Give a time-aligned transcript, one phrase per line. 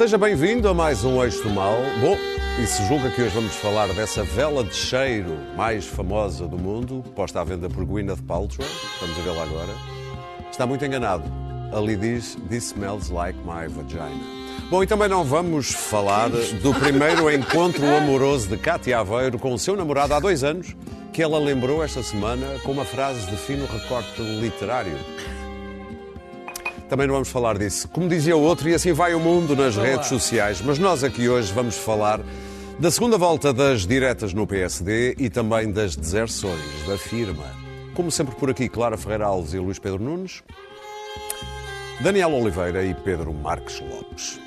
[0.00, 1.76] Seja bem-vindo a mais um Eixo do Mal.
[2.00, 2.16] Bom,
[2.58, 7.04] e se julga que hoje vamos falar dessa vela de cheiro mais famosa do mundo,
[7.14, 8.66] posta à venda por Gwyneth Paltrow,
[8.98, 9.74] vamos a vê-la agora,
[10.50, 11.24] está muito enganado.
[11.70, 14.08] Ali diz This smells like my vagina.
[14.70, 19.58] Bom, e também não vamos falar do primeiro encontro amoroso de Cátia Aveiro com o
[19.58, 20.74] seu namorado há dois anos,
[21.12, 24.96] que ela lembrou esta semana com uma frase de fino recorte literário.
[26.90, 27.88] Também não vamos falar disso.
[27.88, 30.60] Como dizia o outro, e assim vai o mundo nas redes sociais.
[30.60, 32.20] Mas nós aqui hoje vamos falar
[32.80, 37.46] da segunda volta das diretas no PSD e também das deserções da firma.
[37.94, 40.42] Como sempre por aqui, Clara Ferreira Alves e Luís Pedro Nunes,
[42.00, 44.40] Daniel Oliveira e Pedro Marques Lopes.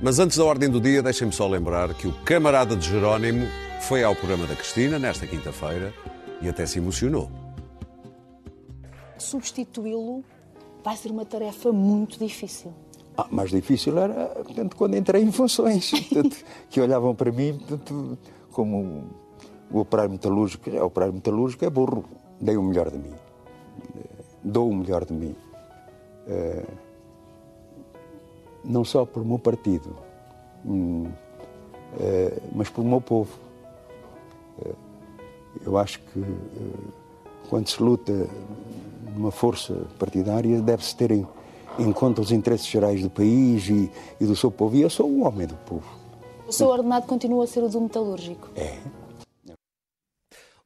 [0.00, 3.46] Mas antes da ordem do dia, deixem-me só lembrar que o camarada de Jerónimo
[3.82, 5.92] foi ao programa da Cristina nesta quinta-feira
[6.40, 7.30] e até se emocionou.
[9.18, 10.24] Substituí-lo
[10.88, 12.72] vai ser uma tarefa muito difícil.
[13.14, 16.36] Ah, mais difícil era portanto, quando entrei em funções, portanto,
[16.70, 18.16] que olhavam para mim portanto,
[18.52, 19.04] como
[19.70, 22.06] o operário metalúrgico, é, o operário metalúrgico é burro,
[22.40, 23.12] dei o melhor de mim,
[24.42, 25.36] dou o melhor de mim.
[26.26, 26.72] Uh,
[28.64, 29.94] não só por meu partido,
[30.64, 33.46] hum, uh, mas pelo meu povo.
[35.64, 36.24] Eu acho que
[37.48, 38.28] quando se luta
[39.14, 41.26] numa força partidária, deve-se ter em,
[41.78, 44.76] em, conta os interesses gerais do país e, e, do seu povo.
[44.76, 45.86] E eu sou o homem do povo.
[46.46, 48.48] O seu ordenado continua a ser o do metalúrgico?
[48.56, 48.78] É.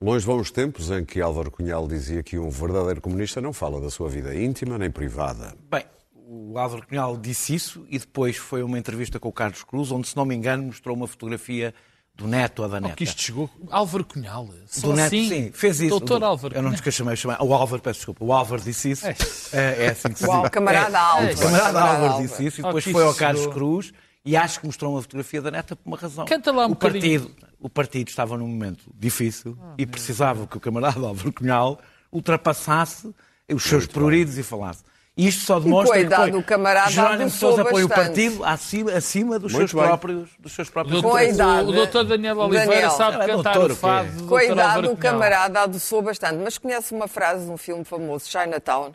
[0.01, 3.81] Longe vão os tempos em que Álvaro Cunhal dizia que um verdadeiro comunista não fala
[3.81, 5.55] da sua vida íntima nem privada.
[5.71, 5.84] Bem,
[6.15, 10.09] o Álvaro Cunhal disse isso e depois foi uma entrevista com o Carlos Cruz, onde,
[10.09, 11.73] se não me engano, mostrou uma fotografia
[12.15, 12.95] do neto ou da neta.
[12.95, 13.51] que isto chegou.
[13.71, 14.49] Álvaro Cunhal.
[14.67, 15.91] Só do neto, assim, sim, fez isso.
[15.91, 16.55] Doutor Álvaro.
[16.55, 17.37] Eu não te chamei, chamei.
[17.41, 18.25] O Álvaro, peço desculpa.
[18.25, 19.06] O Álvaro disse isso.
[19.06, 19.17] É,
[19.53, 20.51] é, é assim que se diz.
[20.51, 21.34] camarada é, Álvaro.
[21.34, 23.55] O camarada Camarada Álvaro disse isso e Oh, depois que foi ao Carlos chegou.
[23.55, 23.93] Cruz
[24.25, 26.25] e acho que mostrou uma fotografia da neta por uma razão.
[26.27, 27.21] Canta lá um o bocadinho.
[27.21, 31.81] partido, o partido estava num momento difícil e precisava que o camarada Álvaro Cunhal
[32.12, 33.12] ultrapassasse
[33.53, 34.84] os seus pruridos e falasse.
[35.15, 38.93] Isto só demonstra coitado que foi do camarada Jerónimo adoçou Sousa põe o partido acima,
[38.93, 39.89] acima dos, Muito seus bem.
[39.89, 42.91] próprios, dos seus O próprios doutor, Com a idade, o doutor Daniel Oliveira Daniel.
[42.93, 45.61] sabe É cantar doutor, o o fado do Com a doutor idade, Álvaro o camarada
[45.61, 46.37] adoçou bastante.
[46.37, 48.95] Mas conhece uma frase de um filme famoso, Chinatown,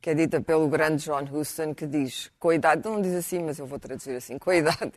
[0.00, 3.42] que é dita pelo grande John Huston, que diz: com a idade, não diz assim,
[3.42, 4.92] mas eu vou traduzir assim: com a idade,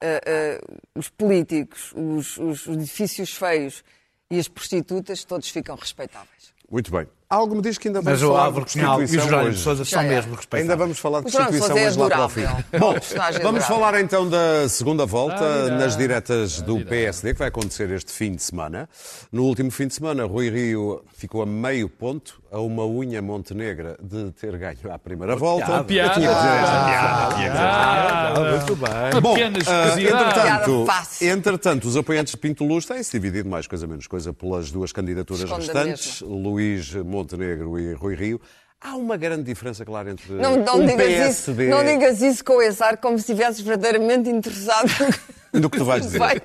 [0.00, 0.60] eh, eh,
[0.96, 3.84] os políticos, os, os edifícios feios
[4.28, 6.52] e as prostitutas, todos ficam respeitáveis.
[6.68, 7.06] Muito bem.
[7.30, 9.28] Algo me diz que ainda vamos Mas o falar Álvaro de Cunhal e o Constituição
[9.28, 9.62] Jerónimo hoje.
[9.62, 10.08] Sousa são é.
[10.08, 10.62] mesmo respeitáveis.
[10.62, 12.40] Ainda vamos falar de O Constituição é hoje lá para o fim.
[12.78, 12.94] Bom,
[13.42, 18.12] vamos falar então da segunda volta Ah, nas diretas do PSD, que vai acontecer este
[18.12, 18.88] fim de semana.
[19.30, 23.98] No último fim de semana, Rui Rio ficou a meio ponto, a uma unha montenegra
[24.02, 25.84] de ter ganho à primeira volta.
[25.84, 26.12] Piada.
[26.12, 27.34] Eu tinha que dizer esta piada.
[27.34, 27.58] piada.
[27.60, 29.20] Ah, Muito bem.
[29.20, 30.86] Bom, ah, entretanto,
[31.20, 35.50] entretanto, os apoiantes de Pinto Luz têm-se dividido mais coisa menos coisa pelas duas candidaturas
[35.50, 38.40] restantes, Luís Montenegro e Rui Rio.
[38.80, 41.64] Há uma grande diferença, claro, entre Não, não, o digas PSD...
[41.64, 44.88] isso, não digas isso com esse ar como se estivesses verdadeiramente interessado
[45.52, 46.18] do que tu vais dizer.
[46.20, 46.40] Vai.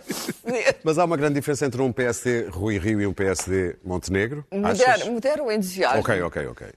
[0.84, 4.44] Mas há uma grande diferença entre um PSD Rui Rio e um PSD Montenegro?
[4.52, 6.00] Modera, modera o entusiasmo.
[6.00, 6.68] Ok, ok, ok.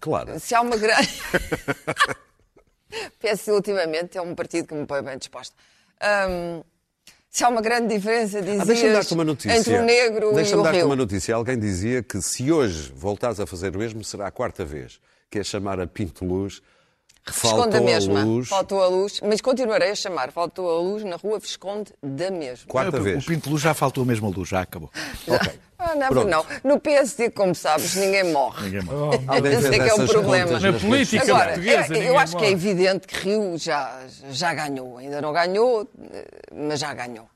[0.00, 0.40] Claro.
[0.40, 1.10] Se há uma grande.
[3.20, 5.54] PS ultimamente é um partido que me põe bem disposto.
[6.02, 6.62] Hum,
[7.30, 9.56] se há uma grande diferença, Ah, Deixa-me dizias, dar-te uma notícia.
[9.56, 10.86] entre o negro e Deixa-me o dar-te rio.
[10.86, 11.34] uma notícia.
[11.34, 15.00] Alguém dizia que se hoje voltares a fazer o mesmo, será a quarta vez.
[15.30, 16.60] Que é chamar a Pinto Luz.
[17.26, 18.24] Visconde Faltou da a mesma.
[18.24, 18.48] luz.
[18.48, 20.32] Faltou a luz, mas continuarei a chamar.
[20.32, 22.66] Faltou a luz na rua Visconde da mesma.
[22.66, 23.24] Quarta O vez.
[23.24, 24.90] Pinto Luz já faltou a mesma luz, já acabou.
[25.28, 25.60] Ok.
[25.78, 26.28] Ah, não, Pronto.
[26.28, 26.44] não.
[26.62, 28.64] No PSD, como sabes, ninguém morre.
[28.64, 29.18] Ninguém morre.
[29.26, 30.58] Alguém Esse é que é o problema.
[30.60, 32.52] Na política Agora, portuguesa, é- eu ninguém acho que é morre.
[32.52, 34.00] evidente que Rio já,
[34.30, 34.98] já ganhou.
[34.98, 35.88] Ainda não ganhou,
[36.54, 37.26] mas já ganhou.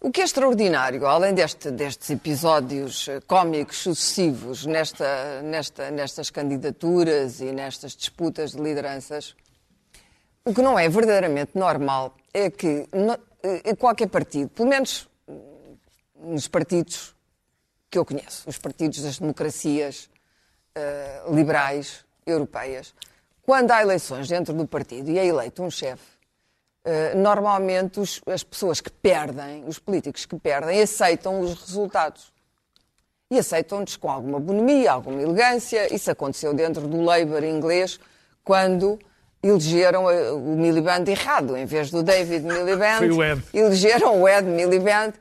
[0.00, 7.40] O que é extraordinário, além deste- destes episódios eh, cómicos sucessivos nesta, nesta, nestas candidaturas
[7.40, 9.34] e nestas disputas de lideranças,
[10.44, 15.76] o que não é verdadeiramente normal é que no- eh, qualquer partido, pelo menos hum,
[16.16, 17.14] nos partidos
[17.90, 20.08] que eu conheço, os partidos das democracias
[20.76, 22.94] eh, liberais europeias,
[23.42, 26.17] quando há eleições dentro do partido e é eleito um chefe,
[27.14, 32.32] normalmente os- as pessoas que perdem, os políticos que perdem, aceitam os resultados.
[33.30, 35.92] E aceitam-nos com alguma bonomia, alguma elegância.
[35.94, 38.00] Isso aconteceu dentro do Labour inglês,
[38.42, 38.98] quando
[39.42, 41.54] elegeram eh, o Miliband errado.
[41.56, 43.42] Em vez do David Miliband, Foi o Ed.
[43.52, 45.12] elegeram o Ed Miliband,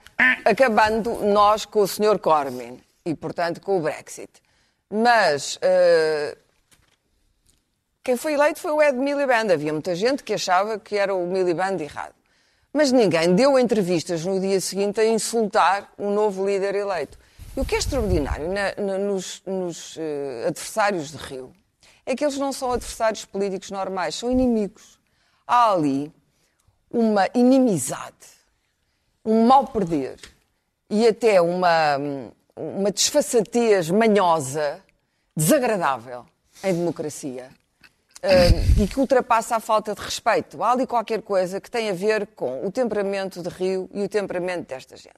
[0.46, 2.18] acabando nós com o Sr.
[2.18, 4.32] Corbyn e, portanto, com o Brexit.
[4.90, 6.38] Mas eh,
[8.08, 9.52] Quem foi eleito foi o Ed Miliband.
[9.52, 12.14] Havia muita gente que achava que era o Miliband errado.
[12.72, 17.20] Mas ninguém deu entrevistas no dia seguinte a insultar o novo líder eleito.
[17.54, 21.52] E o que é extraordinário na- na- nos, nos, eh, adversários de Rio
[22.06, 24.98] é que eles não são adversários políticos normais, são inimigos.
[25.46, 26.10] Há ali
[26.90, 28.16] uma inimizade,
[29.26, 30.18] um mal perder
[30.90, 31.98] e até uma,
[32.56, 34.82] uma desfaçatez manhosa,
[35.36, 36.26] desagradável
[36.64, 37.50] em democracia.
[38.22, 38.50] Eh,
[38.82, 40.62] e que ultrapassa a falta de respeito.
[40.64, 44.10] Há ali qualquer coisa que tem a ver com o temperamento de Rio e o
[44.10, 45.14] temperamento desta gente.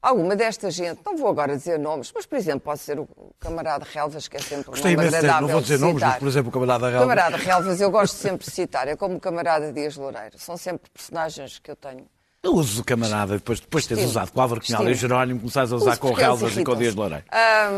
[0.00, 3.08] Alguma desta gente, não vou agora dizer nomes, mas, por exemplo, pode ser o
[3.38, 6.26] camarada Relvas, que é sempre um Gostei nome agradável não vou dizer nomes, mas, por
[6.26, 7.02] exemplo, o camarada Relvas.
[7.08, 10.36] camarada Relvas, eu gosto sempre de citar, é como o camarada Dias Loureiro.
[10.38, 12.04] São sempre personagens que eu tenho.
[12.42, 14.94] Eu uso o camarada, depois, depois de teres usado com o Álvaro Cunhal e o.
[14.96, 16.76] Jerónimo, começares a usar Uso com o Relvas e com o.
[16.76, 17.24] Dias Loureiro.
[17.30, 17.68] Ah,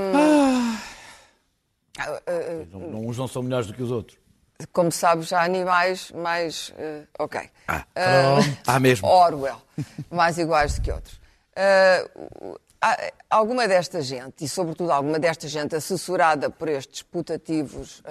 [1.99, 2.15] ah,
[2.73, 4.19] Não, não- uns não são melhores do que os outros.
[4.73, 6.73] Como sabes, há animais mais.
[6.79, 7.51] eh, ok.
[7.69, 8.59] Ah, pronto.
[8.67, 9.07] Há mesmo.
[9.09, 9.61] Orwell,
[10.11, 11.21] mais iguais do que outros.
[12.81, 18.03] Há- alguma desta gente, e sobretudo alguma desta gente assessorada por estes putativos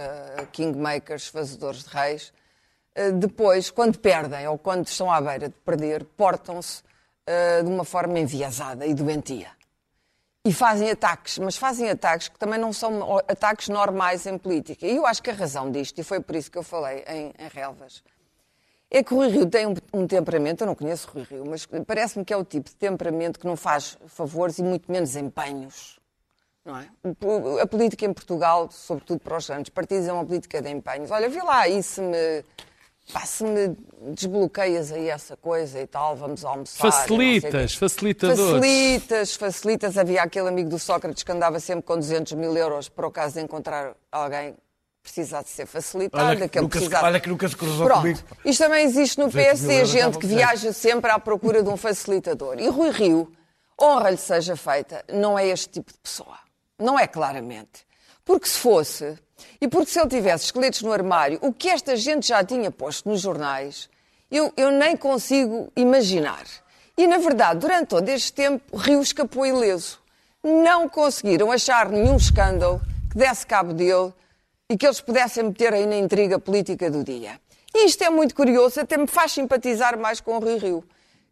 [0.51, 2.33] kingmakers, fazedores de reis,
[3.19, 6.81] depois, quando perdem ou quando estão à beira de perder, portam-se
[7.63, 9.49] de uma forma enviesada e doentia.
[10.45, 14.85] E fazem ataques, mas fazem ataques que também não são ataques normais em política.
[14.85, 17.33] E eu acho que a razão disto, e foi por isso que eu falei em,
[17.39, 18.03] em Relvas,
[18.91, 21.45] é que o Rui Rio tem um, um temperamento, eu não conheço o Rui Rio,
[21.49, 25.15] mas parece-me que é o tipo de temperamento que não faz favores e muito menos
[25.15, 25.97] empenhos.
[26.65, 26.89] Não é?
[27.61, 31.09] A política em Portugal, sobretudo para os grandes partidos, é uma política de empenhos.
[31.09, 32.45] Olha, vê lá se me,
[33.11, 33.75] pá, se me
[34.13, 36.91] desbloqueias aí essa coisa e tal, vamos almoçar.
[36.91, 38.39] Facilitas, facilitadores.
[38.51, 39.97] Facilitas, facilitas.
[39.97, 43.35] Havia aquele amigo do Sócrates que andava sempre com 200 mil euros para o caso
[43.35, 44.59] de encontrar alguém que
[45.03, 46.23] precisasse ser facilitado.
[46.23, 48.01] Olha que nunca se- precisasse- olha que nunca se cruzou Pronto.
[48.01, 48.19] comigo.
[48.45, 51.75] Isto também existe no 200 mil PSD, gente que viaja sempre à procura de um
[51.75, 52.57] facilitador.
[52.59, 53.31] E Rui Rio,
[53.81, 56.37] honra-lhe seja feita, não é este tipo de pessoa.
[56.79, 57.85] Não é claramente.
[58.23, 59.17] Porque se fosse,
[59.59, 63.09] e porque se ele tivesse esqueletos no armário, o que esta gente já tinha posto
[63.09, 63.89] nos jornais,
[64.31, 66.43] eu, eu nem consigo imaginar.
[66.97, 69.99] E, na verdade, durante todo este tempo, Rio escapou ileso.
[70.43, 74.13] Não conseguiram achar nenhum escândalo que desse cabo dele
[74.69, 77.39] e que eles pudessem meter aí na intriga política do dia.
[77.73, 80.83] E isto é muito curioso, até me faz simpatizar mais com o Rui Rio,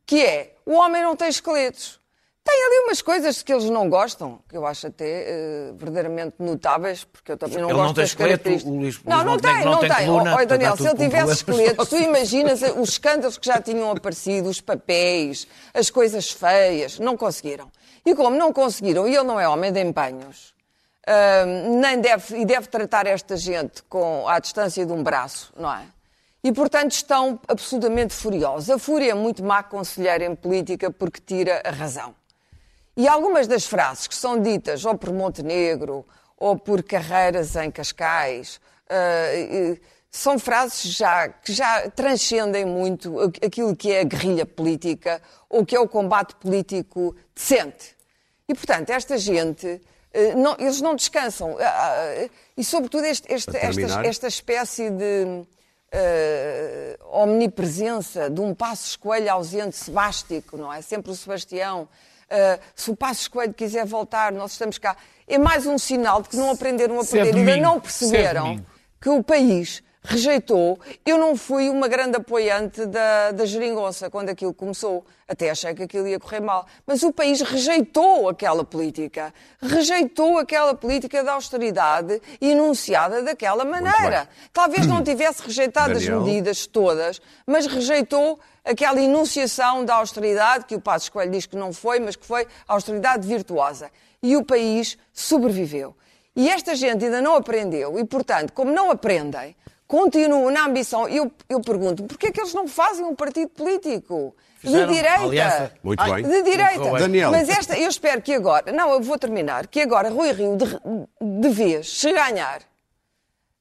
[0.05, 2.00] que é, o homem não tem esqueletos.
[2.43, 7.03] Tem ali umas coisas que eles não gostam, que eu acho até eh, verdadeiramente notáveis,
[7.03, 8.73] porque eu também não Ele gosto não tem das esqueleto, características.
[8.73, 10.05] o Luís- o não, Luís não Montenegro tem, não não tem tem.
[10.07, 13.61] coluna, Ó, ó, Daniel, se ele tivesse problemas esqueletos, tu imaginas os escândalos que já
[13.61, 17.71] tinham aparecido, os papéis, as coisas feias, não conseguiram.
[18.03, 20.55] E como não conseguiram, e ele não é homem de empenhos,
[21.07, 25.71] hum, nem deve, e deve tratar esta gente com, à distância de um braço, não
[25.71, 25.83] é?
[26.43, 28.67] E, portanto, estão absolutamente furiosos.
[28.71, 32.15] A fúria é muito má conselheira em política porque tira a razão.
[33.01, 36.05] E algumas das frases que são ditas ou por Montenegro
[36.37, 39.77] ou por Carreiras em Cascais eh, eh,
[40.11, 45.75] são frases já, que já transcendem muito aquilo que é a guerrilha política ou que
[45.75, 47.95] é o combate político decente.
[48.47, 49.81] E, portanto, esta gente,
[50.13, 51.57] eh, não- eles não descansam.
[51.59, 55.43] Ah, E, sobretudo, este- este- esta, esta espécie de
[55.91, 60.81] eh, omnipresença de um Passos Coelho ausente sebástico, não é?
[60.83, 61.87] Sempre o Sebastião.
[62.31, 64.95] Eh, se o Passos Coelho quiser voltar, nós estamos cá.
[65.27, 67.35] É mais um sinal de que não aprenderam a é perder.
[67.35, 68.65] Ainda não é perceberam
[69.01, 70.79] que o país rejeitou.
[71.05, 75.05] Eu não fui uma grande apoiante da, da geringonça quando aquilo começou.
[75.27, 76.65] Até achei que aquilo ia correr mal.
[76.87, 79.33] Mas o país rejeitou aquela política.
[79.61, 84.27] Rejeitou aquela política de austeridade enunciada daquela maneira.
[84.53, 86.21] Talvez não tivesse rejeitado as Daniel.
[86.21, 91.73] medidas todas, mas rejeitou aquela enunciação da austeridade, que o Passos Coelho diz que não
[91.73, 93.91] foi, mas que foi austeridade virtuosa.
[94.21, 95.95] E o país sobreviveu.
[96.35, 101.07] E esta gente ainda não aprendeu, e portanto, como não aprendem, continuam na ambição.
[101.09, 104.33] Eu, eu pergunto, porquê é que eles não fazem um partido político?
[104.57, 105.23] Fizeram de direita.
[105.23, 105.71] aliança.
[105.83, 106.23] Muito bem.
[106.23, 106.91] De direita.
[106.99, 107.31] Daniel.
[107.31, 110.65] Mas esta, eu espero que agora, não, eu vou terminar, que agora Rui Rio, de,
[111.19, 112.61] de vez, se ganhar,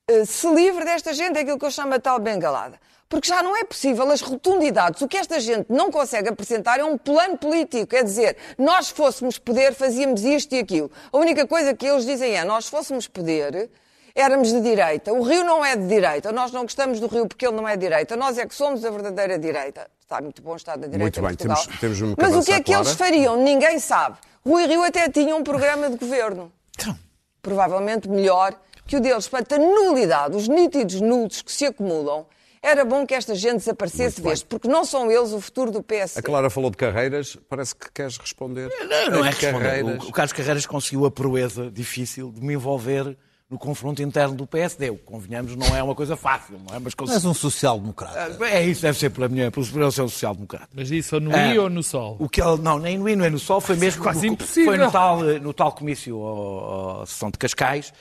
[0.07, 2.79] eh, se livre desta gente, é aquilo que eu chamo a tal bengalada.
[3.11, 5.03] Porque já não é possível as rotundidades.
[5.03, 7.95] O que esta gente não consegue apresentar é um plano político.
[7.97, 10.91] É dizer, nós se fôssemos poder, fazíamos isto e aquilo.
[11.13, 13.69] A única coisa que eles dizem é, nós se fôssemos poder,
[14.15, 15.13] éramos de direita.
[15.13, 16.31] O Rio não é de direita.
[16.31, 18.15] Nós não gostamos do Rio porque ele não é de direita.
[18.17, 19.91] Nós é que somos a verdadeira direita.
[20.01, 21.57] Está muito bom o Estado da direita Muito em bem, Portugal.
[21.81, 23.37] temos- temos que Mas o que é que eles fariam?
[23.43, 24.19] Ninguém sabe.
[24.47, 26.97] Rui Rio até tinha um programa de governo Então,
[27.43, 28.55] provavelmente melhor
[28.87, 32.25] que o deles quanto a nulidade, os nítidos nulos que se acumulam,
[32.63, 35.83] era bom que esta gente desaparecesse de vez, porque não são eles o futuro do
[35.83, 36.19] PS.
[36.19, 38.71] A Clara falou de carreiras, parece que queres responder.
[38.81, 39.65] Não, não é As responder.
[39.65, 40.05] carreiras.
[40.05, 43.17] O, o Carlos Carreiras conseguiu a proeza difícil de me envolver
[43.49, 44.91] no confronto interno do PSD.
[44.91, 46.79] O que convenhamos não é uma coisa fácil, não é?
[46.79, 48.39] Mas Tu és um social-democrata.
[48.47, 50.69] É isso, deve ser pela minha, pelo pelo seu social-democrata.
[50.73, 51.55] Mas isso ou no É.
[51.55, 52.17] I ou no Sol?
[52.21, 54.67] O que ele, não, nem no I, nem no Sol, foi mesmo quase no- impossível.
[54.73, 57.93] Foi no tal, eh, no tal comício à sessão de Cascais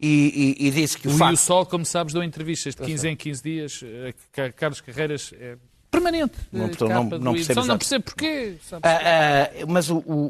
[0.00, 1.36] e, e- e disse que o O I e o facto.
[1.38, 3.80] Sol, como sabes, dão entrevistas de 15 em 15 dias.
[3.84, 5.56] eh, Ca- Carlos Carreiras é
[5.90, 6.36] permanente.
[6.52, 8.56] Não, portanto, não- não percebo Só não percebo porquê.
[8.72, 10.26] Ah, ah, mas o, o-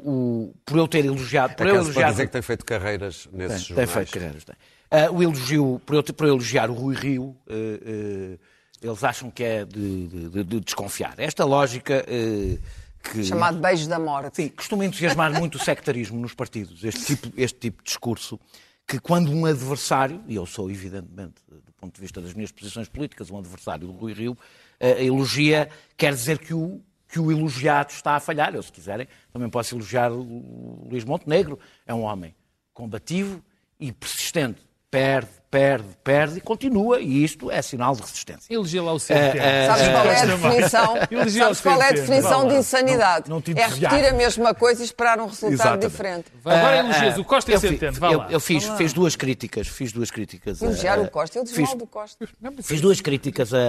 [0.51, 1.55] o- por eu ter elogiado.
[1.57, 3.91] Por eu elogiar, dizer que tem feito carreiras nesses Tem, tem jornais.
[3.91, 4.45] feito carreiras.
[4.45, 4.55] Tem.
[4.91, 8.39] Ah, o elogio, por eu, por eu elogiar o Rui Rio, eh, eh,
[8.83, 11.15] eles acham que é de, de- de desconfiar.
[11.19, 12.59] Esta lógica eh,
[13.03, 13.25] que.
[13.25, 14.37] Chamado Beijo da Morte.
[14.37, 18.39] Sim, costuma entusiasmar muito o sectarismo nos partidos, este tipo, este tipo de discurso,
[18.87, 22.89] que quando um adversário, e eu sou evidentemente, do ponto de vista das minhas posições
[22.89, 24.39] políticas, um adversário do Rui Rio,
[24.79, 28.55] eh, elogia, quer dizer que o, que o elogiado está a falhar.
[28.55, 31.59] Eu, se quiserem, também posso elogiar o Luís Montenegro.
[31.85, 32.35] É um homem
[32.73, 33.43] combativo
[33.81, 34.61] e persistente.
[34.89, 38.55] Perde, perde, perde e continua, e isto é sinal de resistência.
[38.55, 39.37] Elegia lá o CNT.
[39.67, 40.97] Sabes qual é a definição?
[41.11, 43.29] Elogia Sabes qual é a definição de insanidade?
[43.29, 45.91] Não- não é repetir a mesma coisa e esperar um resultado Exatamente.
[45.91, 46.25] diferente.
[46.45, 47.99] Agora elogias o Costa e eu o Centeno.
[47.99, 48.31] Vá eu, lá.
[48.31, 50.63] eu fiz, fiz duas críticas, fiz duas críticas.
[50.63, 52.29] a- Elogiar a- o Costa, eu digo fiz- mal do Costa.
[52.63, 53.61] Fiz duas críticas a, a-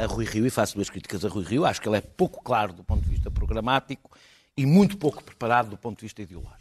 [0.00, 1.64] a- a Rui Rio e faço duas críticas a Rui Rio.
[1.64, 4.10] Acho que ele é pouco claro do ponto de vista programático
[4.56, 6.58] e muito pouco preparado do ponto de vista ideológico.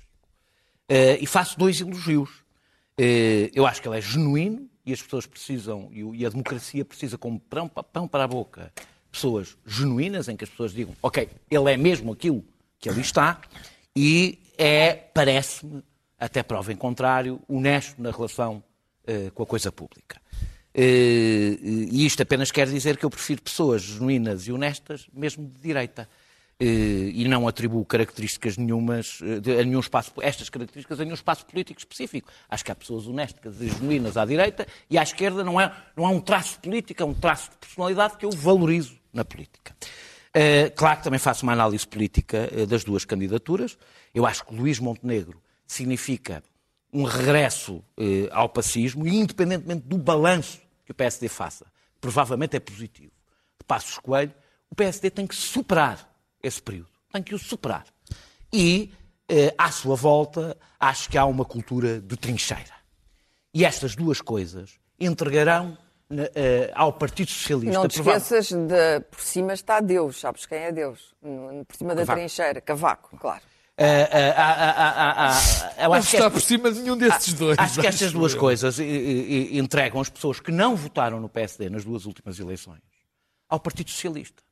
[0.88, 2.30] Eh, e faço dois elogios.
[3.02, 7.18] Eh, eu acho que ele é genuíno e as pessoas precisam, e, a democracia precisa
[7.18, 8.74] como pão, pão para a boca,
[9.10, 12.44] pessoas genuínas em que as pessoas digam, ok, ele é mesmo aquilo
[12.78, 13.40] que ali está
[13.96, 15.82] e é, parece-me,
[16.20, 18.62] até prova em contrário, honesto na relação
[19.08, 20.20] eh, com a coisa pública.
[20.74, 25.62] Eh, e isto apenas quer dizer que eu prefiro pessoas genuínas e honestas, mesmo de
[25.62, 26.10] direita.
[26.62, 31.46] Eh, e não atribuo características nenhumas eh, a nenhum espaço, estas características a nenhum espaço
[31.46, 32.30] político específico.
[32.50, 36.06] Acho que há pessoas honestas e genuínas à direita e à esquerda não, é, não
[36.06, 39.74] há um traço político, é um traço de personalidade que eu valorizo na política.
[40.34, 43.78] Eh, claro que também faço uma análise política das duas candidaturas.
[44.14, 46.44] Eu acho que Luís Montenegro significa
[46.92, 47.82] um regresso
[48.32, 51.66] ao pacismo e, independentemente do balanço que o PSD faça,
[52.02, 53.14] provavelmente é positivo.
[53.58, 54.34] De Passos Coelho,
[54.70, 56.10] o PSD tem que superar
[56.42, 56.90] esse período.
[57.12, 57.86] Tem que o superar.
[58.52, 58.92] E,
[59.28, 62.80] eh, à sua volta, acho que há uma cultura de trincheira.
[63.54, 65.78] E estas duas coisas entregarão
[66.12, 67.80] eh, ao Partido Socialista.
[67.80, 71.16] Não te esqueças de por cima está Deus, sabes quem é Deus?
[71.68, 72.20] Por cima da Cavaco.
[72.20, 73.44] trincheira, Cavaco, claro.
[75.78, 77.58] Não acho que está por cima de nenhum desses dois.
[77.58, 78.40] Acho que estas duas eu.
[78.40, 82.82] coisas entregam as pessoas que não votaram no PSD nas duas últimas eleições
[83.48, 84.44] ao Partido Socialista.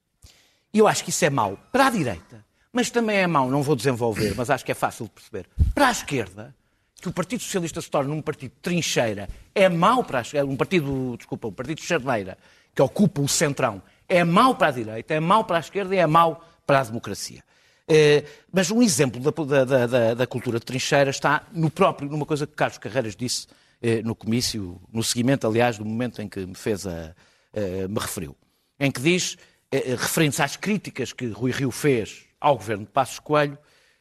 [0.74, 3.64] E eu acho que isso é mau para a direita, mas também é mau, não
[3.64, 6.56] vou desenvolver, mas acho que é fácil de perceber, para a esquerda,
[7.02, 10.50] que o Partido Socialista se torne um partido de trincheira, é mau para a esquerda,
[10.52, 12.38] um partido, desculpa, um partido de charneira,
[12.76, 15.98] que ocupa o centrão, é mau para a direita, é mau para a esquerda e
[16.00, 17.44] é mau para a democracia.
[17.88, 22.26] Eh, mas um exemplo da, da- da- da cultura de trincheira está no próprio, numa
[22.26, 23.48] coisa que Carlos Carreiras disse
[23.82, 27.16] eh, no comício, no seguimento, aliás, do momento em que me fez a,
[27.54, 28.36] eh, me referiu,
[28.80, 29.38] em que diz,
[29.72, 33.58] eh, eh, referindo-se às críticas que Rui Rio fez ao governo de Passos Coelho,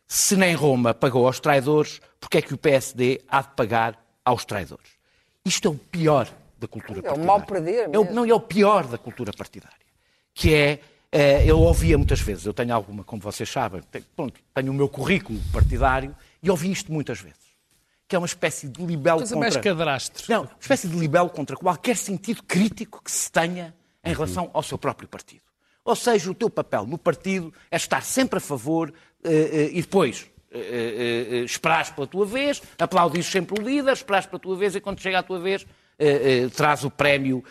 [0.06, 4.44] se nem Roma pagou aos traidores, porque é que o PSD há de pagar aos
[4.44, 4.90] traidores?
[5.44, 7.26] Isto é o pior da cultura É o partidária.
[7.26, 8.14] mal perder É o- mesmo.
[8.14, 9.76] não, é o pior da cultura partidária.
[10.34, 10.80] Que é,
[11.10, 14.74] eh, eu ouvia muitas vezes, eu tenho alguma, como vocês sabem, tenho, pronto, tenho o
[14.74, 17.46] meu currículo partidário e ouvi isto muitas vezes.
[18.08, 19.50] Que é uma espécie de libelo Coisa contra...
[19.50, 20.24] mais cadrastre.
[20.28, 24.62] Não, uma espécie de libelo contra qualquer sentido crítico que se tenha em relação ao
[24.62, 25.42] seu próprio partido.
[25.86, 29.80] Ou seja, o teu papel no partido é estar sempre a favor eh, eh, e
[29.80, 34.74] depois eh, eh, esperares pela tua vez, aplaudires sempre o líder, esperares pela tua vez
[34.74, 35.64] e quando chega a tua vez
[36.54, 37.42] traz o prémio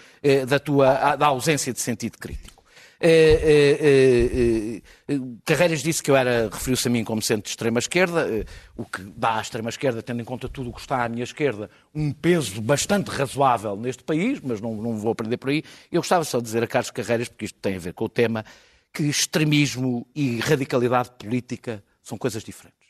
[0.47, 2.54] da, tua, da ausência de sentido crítico.
[2.99, 8.45] Eh, eh, eh, Carreiras disse que eu era, referiu-se a mim como sendo de extrema-esquerda,
[8.75, 11.69] o que dá à extrema-esquerda, tendo em conta tudo o que está à minha esquerda,
[11.93, 15.63] um peso bastante razoável neste país, mas não, não vou aprender por aí.
[15.91, 18.09] Eu gostava só de dizer a Carlos Carreiras, porque isto tem a ver com o
[18.09, 18.45] tema,
[18.93, 22.84] que extremismo e radicalidade política são coisas diferentes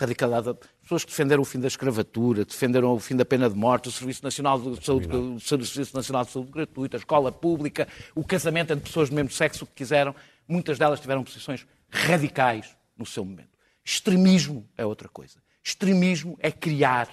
[0.00, 0.58] radicalidade.
[0.82, 3.92] Pessoas que defenderam o fim da escravatura, defenderam o fim da pena de morte, o
[3.92, 8.72] Serviço Nacional de Saúde, o Serviço Nacional de Saúde gratuita, a escola pública, o casamento
[8.72, 10.14] entre pessoas do mesmo sexo, o que quiseram.
[10.48, 13.50] Muitas delas tiveram posições radicais no seu momento.
[13.84, 15.42] Extremismo é outra coisa.
[15.62, 17.08] Extremismo é criar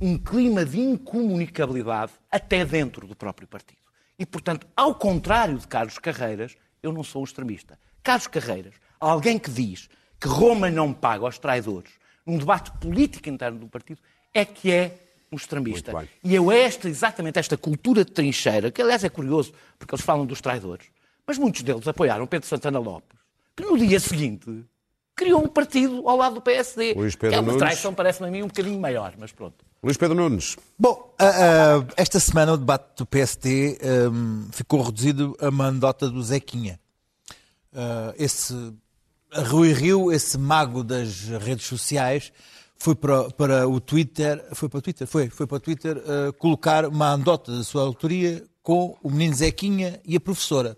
[0.00, 3.80] um clima de incomunicabilidade até dentro do próprio partido.
[4.18, 7.78] E, portanto, ao contrário de Carlos Carreiras, eu não sou um extremista.
[8.02, 9.88] Carlos Carreiras, alguém que diz
[10.20, 11.92] que Roma não paga aos traidores,
[12.26, 14.00] num debate político interno do partido,
[14.32, 14.98] é que é
[15.30, 15.92] um extremista.
[16.22, 20.24] E eu esta, exatamente esta cultura de trincheira, que aliás é curioso, porque eles falam
[20.24, 20.86] dos traidores,
[21.26, 23.18] mas muitos deles apoiaram Pedro Santana Lopes,
[23.56, 24.64] que no dia seguinte
[25.16, 26.94] criou um partido ao lado do PSD.
[26.94, 27.58] Luís Pedro que é uma Nunes.
[27.58, 29.64] traição, parece-me a mim, um bocadinho maior, mas pronto.
[29.82, 30.56] Luís Pedro Nunes.
[30.78, 31.14] Bom,
[31.96, 33.78] esta semana o debate do PSD
[34.10, 36.80] hum, ficou reduzido a uma anedota do Zequinha.
[37.74, 38.54] Ah, esse
[39.42, 42.32] Rui Rio, esse mago das redes sociais,
[42.76, 46.32] foi para, para o Twitter, foi para o Twitter, foi, foi para o Twitter ah,
[46.38, 50.76] colocar uma anedota da sua autoria com o menino Zequinha e a professora.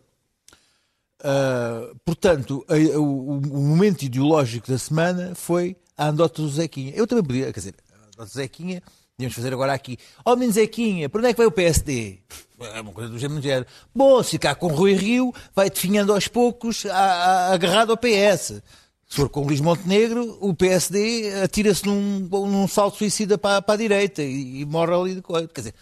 [1.18, 6.92] Uh, portanto, a- a- o, o momento ideológico da semana foi a andota do Zequinha.
[6.94, 8.82] Eu também podia, quer dizer, a andota do Zequinha,
[9.16, 9.98] podíamos fazer agora aqui.
[10.24, 12.18] Ó oh, menino Zequinha, para onde é que vai o PSD?
[12.60, 13.40] É uma coisa do género.
[13.40, 13.66] do.
[13.94, 18.62] Bom, se ficar com Rui Rio, vai definhando aos poucos, a- a- agarrado ao PS.
[19.08, 23.78] Se for com Luís Montenegro, o PSD atira-se num, num salto suicida para, para a
[23.78, 25.46] direita e, e morre ali de coisa.
[25.48, 25.74] Quer dizer,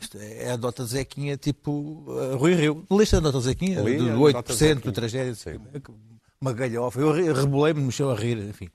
[0.00, 1.70] isto é a nota de Zequinha tipo
[2.06, 2.84] uh, Rui Rio.
[2.90, 3.80] Leste a nota de Zequinha?
[3.82, 4.74] Li a do de 8% Zequinha.
[4.76, 5.34] do tragédia.
[6.40, 6.98] Uma galhofa.
[7.00, 8.68] Eu re- rebolei-me, mexeu a rir, enfim.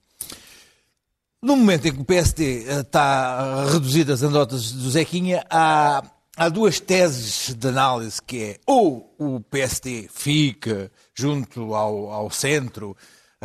[1.45, 6.01] No momento em que o PSD eh, está reduzido as anedotas do Zequinha, há,
[6.35, 12.97] há duas teses de análise que é ou o PSD fica junto ao, ao centro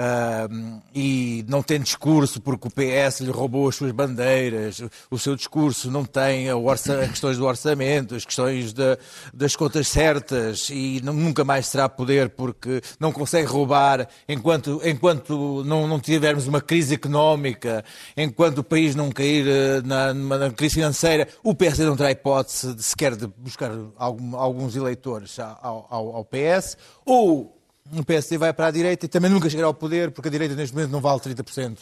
[0.05, 5.37] ahm, e não tem discurso porque o PS lhe roubou as suas bandeiras, o seu
[5.37, 8.97] discurso não tem a orça- questões do orçamento, as questões da-
[9.35, 10.69] das contas certas.
[10.71, 16.47] E não- nunca mais será poder porque não consegue roubar enquanto, enquanto não, não tivermos
[16.47, 17.85] uma crise económica,
[18.17, 22.75] enquanto o país não cair eh, na, numa- crise financeira, o PSD não terá hipótese
[22.75, 27.60] de sequer de buscar algum- alguns eleitores ao, ao- ao PS, ou
[27.93, 30.55] o PSD vai para a direita e também nunca chegará ao poder porque a direita
[30.55, 31.79] neste momento não vale 30%.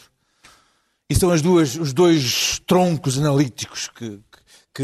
[1.09, 4.19] E são as duas, os dois troncos analíticos que,
[4.73, 4.83] que,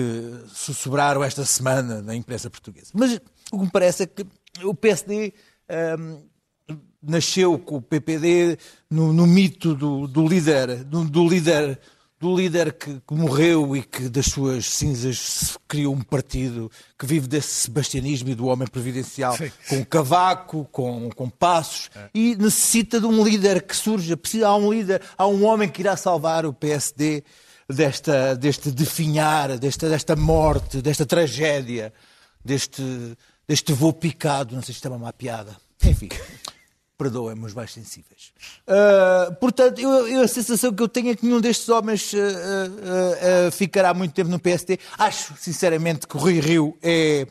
[0.64, 2.92] que sobraram esta semana na imprensa portuguesa.
[2.94, 3.20] Mas
[3.52, 4.26] o que me parece é que
[4.64, 5.34] o PSD
[6.00, 6.24] hum,
[7.02, 8.58] nasceu com o PPD
[8.90, 11.80] no, no mito do, do líder, do, do líder,
[12.26, 17.06] do líder que, que morreu e que das suas cinzas se criou um partido que
[17.06, 19.38] vive desse sebastianismo e do homem providencial,
[19.70, 24.18] com cavaco, com, com passos, e necessita de um líder que surja.
[24.18, 27.24] Precisa, há um líder, há um homem que irá salvar o PSD
[27.70, 31.94] desta, deste definhar, desta, desta morte, desta tragédia,
[32.44, 32.82] deste,
[33.48, 34.56] deste voo picado.
[34.56, 35.56] Não sei se isto é uma má piada.
[35.84, 36.10] Enfim.
[36.97, 38.31] Perdoem-me os mais sensíveis.
[38.67, 43.47] Ah, portanto, eu, eu- a sensação que eu tenho é que nenhum destes homens ah,
[43.47, 44.79] ah, ficará muito tempo no PSD.
[44.97, 47.27] Acho, sinceramente, que o Rui Rio é,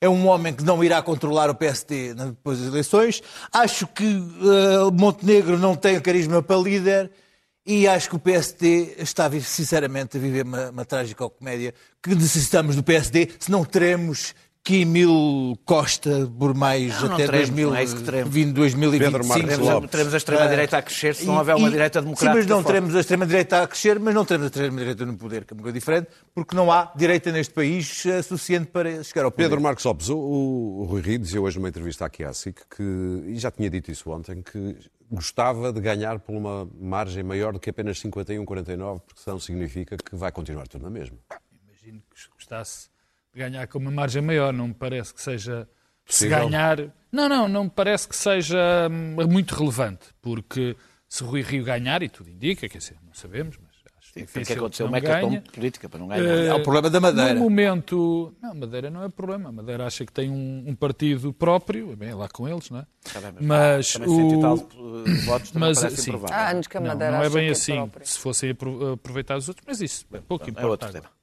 [0.00, 3.22] é um homem que não irá controlar o PSD depois das eleições.
[3.52, 4.04] Acho que
[4.92, 7.10] Montenegro não tem carisma para líder.
[7.66, 12.74] E acho que o PSD está, sinceramente, a viver uma, uma trágica comédia que necessitamos
[12.74, 17.76] do PSD, se não teremos Quimil Costa por mais Não, não até teremos, 2000, não
[17.76, 18.32] é isso que teremos.
[18.34, 19.10] vindo 2025.
[19.12, 22.04] Pedro Marcos Teremos, teremos a extrema-direita a crescer se não houver uma e- direita Sim,
[22.04, 22.34] democrática.
[22.38, 25.52] mas não teremos a extrema-direita a crescer, mas não teremos a extrema-direita no poder, que
[25.52, 29.30] é uma coisa diferente, porque não há direita neste país eh, suficiente para chegar ao
[29.30, 29.44] poder.
[29.44, 32.60] Pedro Marcos Lopes, o, o, o Rui Rio dizia hoje numa entrevista aqui à SIC
[32.76, 32.82] que,
[33.28, 34.76] e já tinha dito isso ontem, que
[35.10, 39.96] gostava de ganhar por uma margem maior do que apenas 51, 49, porque senão significa
[39.96, 41.16] que vai continuar tudo na mesma.
[41.66, 42.89] Imagino que gostasse
[43.34, 44.52] ganhar com uma margem maior.
[44.52, 45.68] Não me parece que seja.
[46.06, 46.78] Se ganhar.
[47.12, 50.06] Não, não, não me parece que seja hum, muito relevante.
[50.20, 50.76] Porque
[51.08, 54.44] se Rui Rio ganhar, e tudo indica, quer dizer, não sabemos, mas acho o difícil
[54.54, 55.52] que aconteceu não uma hecatombe ganha.
[55.52, 56.52] política para não Eh, ganhar.
[56.52, 57.34] Há o problema da Madeira.
[57.34, 58.34] No momento.
[58.42, 59.52] Não, Madeira não é problema.
[59.52, 62.86] Madeira acha que tem um, um partido próprio, bem, é lá com eles, não é?
[63.30, 64.60] Bem, Mas tal, o.
[64.60, 66.12] eh, votos Mas, sim.
[66.30, 68.06] Há anos que a Não, Madeira não é acha bem que assim, própria.
[68.06, 71.19] se fossem apro- aproveitar os outros, mas isso bem, pouco É importa.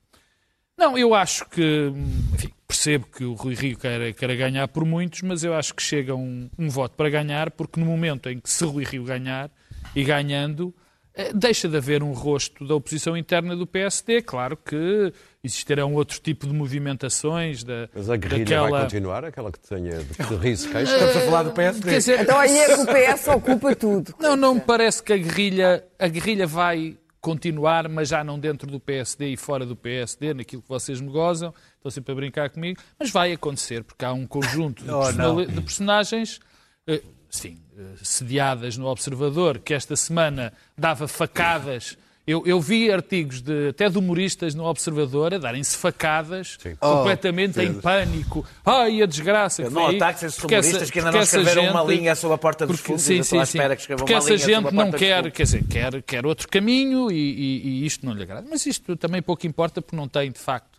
[0.77, 1.91] Não, eu acho que,
[2.33, 5.81] enfim, percebo que o Rui Rio quer, quer ganhar por muitos, mas eu acho que
[5.81, 9.49] chega um, um voto para ganhar, porque no momento em que se Rui Rio ganhar,
[9.95, 10.73] e ganhando,
[11.13, 14.21] eh, deixa de haver um rosto da oposição interna do PSD.
[14.21, 15.11] Claro que
[15.43, 18.69] existirão outro tipo de movimentações da, Mas a guerrilha daquela...
[18.69, 20.93] vai continuar, aquela que tenha de que ri se queixa.
[20.93, 21.89] Estamos a falar do PSD.
[21.89, 24.13] Dizer, Então aí é que o PS ocupa tudo.
[24.19, 28.71] Não, não me parece que a guerrilha, a guerrilha vai continuar, mas já não dentro
[28.71, 32.49] do PSD e fora do PSD, naquilo que vocês me gozam, estão sempre a brincar
[32.49, 34.89] comigo, mas vai acontecer, porque há um conjunto de,
[35.27, 36.39] Oh, de personagens,
[36.87, 43.41] eh, sim, eh, sediadas no Observador, que esta semana dava facadas Eu, eu vi artigos
[43.41, 46.75] de, até de humoristas no Observador a darem-se facadas Sim.
[46.75, 48.45] completamente em pânico.
[48.65, 51.79] Ai, a desgraça que Não ataques esses Porque essa- humoristas que ainda não escreveram uma
[51.85, 53.01] gente- linha sobre a porta dos fundos.
[53.03, 53.41] sim, sim, sim.
[53.41, 55.43] espera que escrevam Porque uma essa linha sobre a gente não porta dos quer, quer
[55.43, 58.45] dizer, quer, quer outro caminho e, e- e isto não lhe agrada.
[58.49, 60.76] Mas isto também pouco importa porque não tem, de facto,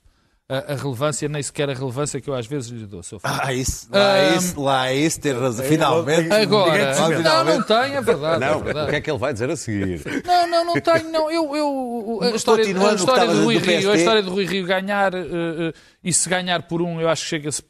[0.51, 3.03] a, a relevância, nem sequer a relevância que eu às vezes lhe dou.
[3.03, 5.65] Sou Ah, isso, lá, é isso, lá é isso, ter razão.
[5.67, 6.33] Finalmente.
[6.33, 7.59] Agora, não, Finalmente.
[7.59, 8.43] não tem, é verdade.
[8.45, 8.87] é Não, verdade.
[8.87, 10.03] o que é que ele vai dizer a seguir?
[10.25, 11.31] Não, não, não tenho, não.
[11.31, 14.47] Eu, eu, a, história, Continuando a história do Rui do Rio, a história do Rui
[14.47, 17.63] Rio ganhar, eh, eh, e se ganhar por um, eu acho que chega-se.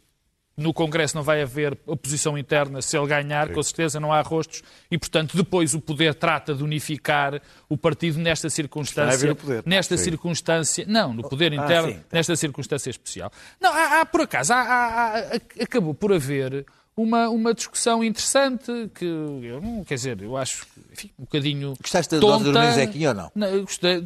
[0.59, 2.83] No Congresso não vai haver oposição interna.
[2.83, 4.62] Se ele ganhar, com certeza não há rostos.
[4.90, 9.14] E, portanto, depois o poder trata de unificar o partido nesta Vai circunstância.
[9.14, 9.62] haver o poder.
[9.64, 10.85] Nesta circunstância.
[10.88, 12.01] Não, no poder interno, sim.
[12.12, 13.31] nesta circunstância especial.
[13.61, 16.66] Não, há, há, por acaso, há- há- há- acabou por haver
[16.97, 21.75] uma, uma discussão interessante que, eu não, quer dizer, eu acho enfim, um bocadinho.
[21.81, 22.33] Gostaste da tonta.
[22.38, 23.31] dose do Menino Zequinha ou não?
[23.35, 24.05] Não, gostei.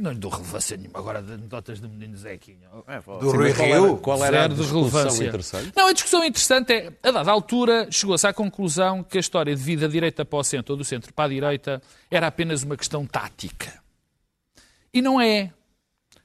[0.00, 2.68] Não, lhe dou relevância nenhuma agora de anedotas do menino Zequinha.
[2.68, 3.86] Do Sim, Rui Rio?
[3.86, 5.24] era, qual era a discussão relevância.
[5.24, 5.72] interessante?
[5.74, 9.62] Não, a discussão interessante é, a dada altura, chegou-se à conclusão que a história de
[9.62, 12.76] vir da direita para o centro ou do centro para a direita era apenas uma
[12.76, 13.82] questão tática.
[14.92, 15.52] E não é.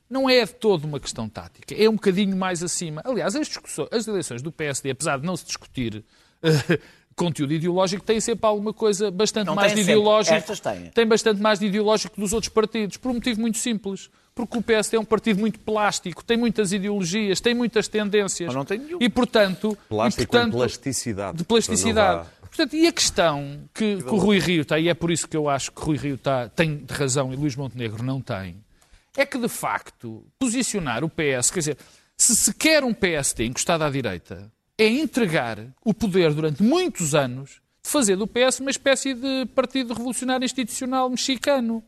[0.10, 1.74] Não é de todo uma questão tática.
[1.74, 3.02] É um bocadinho mais acima.
[3.04, 3.50] Aliás, as,
[3.92, 6.04] as eleições do PSD, apesar de não se discutir
[7.16, 10.36] conteúdo ideológico, têm sempre alguma coisa bastante Não mais de ideológico.
[10.36, 10.92] Estas têm.
[10.94, 14.10] Tem bastante mais de ideológico dos outros partidos, por um motivo muito simples.
[14.36, 18.48] Porque o PSD é um partido muito plástico, tem muitas ideologias, tem muitas tendências.
[18.48, 18.98] Mas não tem nenhum.
[19.00, 19.78] E, portanto...
[19.88, 21.38] Plástico e, portanto, em plasticidade.
[21.38, 22.28] de plasticidade.
[22.42, 25.36] Portanto, e a questão que, que o Rui Rio está, e é por isso que
[25.36, 28.58] eu acho que Rui Rio está, tem de razão e Luís Montenegro não tem,
[29.18, 31.78] é que, de facto, posicionar o PS, quer dizer,
[32.18, 34.52] se se quer um PSD encostado à direita,
[34.84, 39.94] é entregar o poder durante muitos anos de fazer do PS uma espécie de partido
[39.94, 41.84] revolucionário institucional mexicano.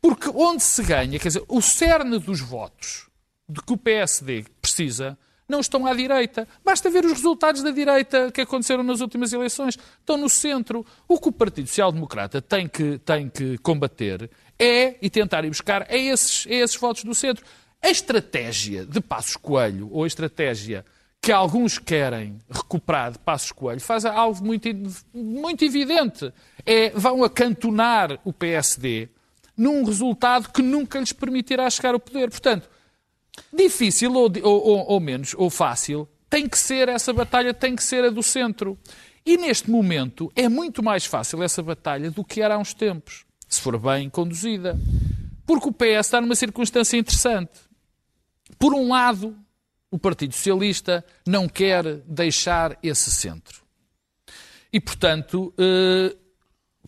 [0.00, 3.08] Porque onde se ganha, quer dizer, o cerne dos votos
[3.48, 6.46] de que o PSD precisa não estão à direita.
[6.64, 9.76] Basta ver os resultados da direita que aconteceram nas últimas eleições.
[9.98, 10.86] Estão no centro.
[11.08, 15.48] O que o Partido Social Democrata tem que, tem que combater é, e tentar ir
[15.48, 17.44] buscar, é esses, é esses votos do centro.
[17.82, 20.84] A estratégia de Passos Coelho, ou a estratégia
[21.22, 24.68] que alguns querem recuperar de Passos Coelho, faz algo muito,
[25.12, 26.32] muito evidente.
[26.64, 29.08] É, vão acantonar o PSD
[29.56, 32.30] num resultado que nunca lhes permitirá chegar ao poder.
[32.30, 32.70] Portanto,
[33.52, 38.04] difícil ou, ou- ou- menos, ou fácil, tem que ser essa batalha, tem que ser
[38.04, 38.78] a do centro.
[39.26, 43.26] E neste momento é muito mais fácil essa batalha do que era há uns tempos,
[43.46, 44.78] se for bem conduzida.
[45.46, 47.50] Porque o PS está numa circunstância interessante.
[48.58, 49.36] Por um lado,
[49.90, 53.60] o Partido Socialista não quer deixar esse centro.
[54.72, 56.14] E, portanto, eh,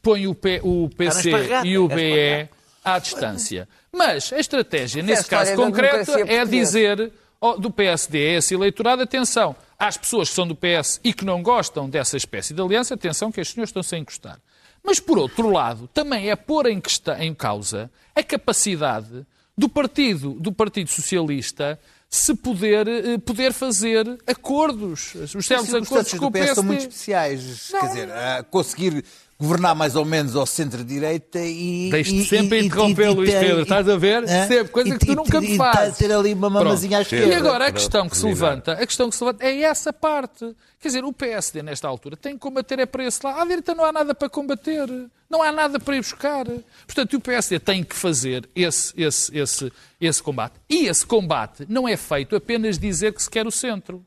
[0.01, 1.31] põe o, P- o PC
[1.65, 2.51] e o é BE
[2.85, 3.69] à distância.
[3.93, 7.13] Mas a estratégia, nesse caso concreto, é dizer
[7.59, 11.43] do PSD a esse eleitorado, atenção, às pessoas que são do PS e que não
[11.43, 14.39] gostam dessa espécie de aliança, atenção que estes senhores estão-se a encostar.
[14.85, 19.27] Mas, por outro lado, também é pôr em, questão, em causa a capacidade
[19.59, 21.79] do Partido, do partido Socialista
[22.15, 26.55] se poder, eh, poder fazer acordos, os acordos com o PS PSD.
[26.55, 27.71] são muito especiais.
[27.73, 27.81] Não.
[27.81, 28.09] Quer dizer,
[28.51, 29.05] conseguir
[29.43, 31.91] governar mais ou menos ao centro-direita e...
[31.91, 34.27] Deixe-te sempre e- interromper, e- Luís Pedro, estás a ver?
[34.29, 35.99] Sempre, coisa E- que tu nunca me fazes.
[35.99, 37.27] ter ali uma mamazinha à esquerda.
[37.27, 40.55] E agora a questão que se levanta, a questão que se levanta é essa parte.
[40.79, 43.41] Quer dizer, o PSD nesta altura tem que combater é para esse lado.
[43.41, 44.89] À direita não há nada para combater.
[45.29, 46.45] Não há nada para ir buscar.
[46.87, 50.55] Portanto, o PSD tem que fazer esse, esse, esse, esse combate.
[50.69, 54.05] E esse combate não é feito apenas dizer que se quer o centro.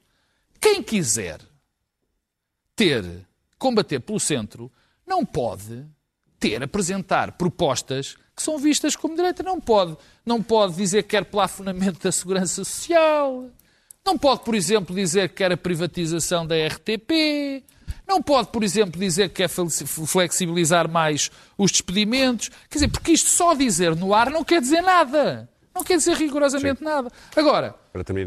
[0.61, 1.39] Quem quiser
[2.75, 3.03] ter,
[3.57, 4.71] combater pelo centro,
[5.05, 5.85] não pode
[6.39, 9.41] ter, apresentar propostas que são vistas como direita.
[9.41, 13.49] Não pode, não pode dizer que quer plafonamento da segurança social.
[14.05, 17.63] Não pode, por exemplo, dizer que quer a privatização da RTP.
[18.07, 22.49] Não pode, por exemplo, dizer que quer flexibilizar mais os despedimentos.
[22.69, 25.49] Quer dizer, porque isto só dizer no ar não quer dizer nada.
[25.73, 27.11] Não quer dizer rigorosamente nada.
[27.35, 27.75] Agora,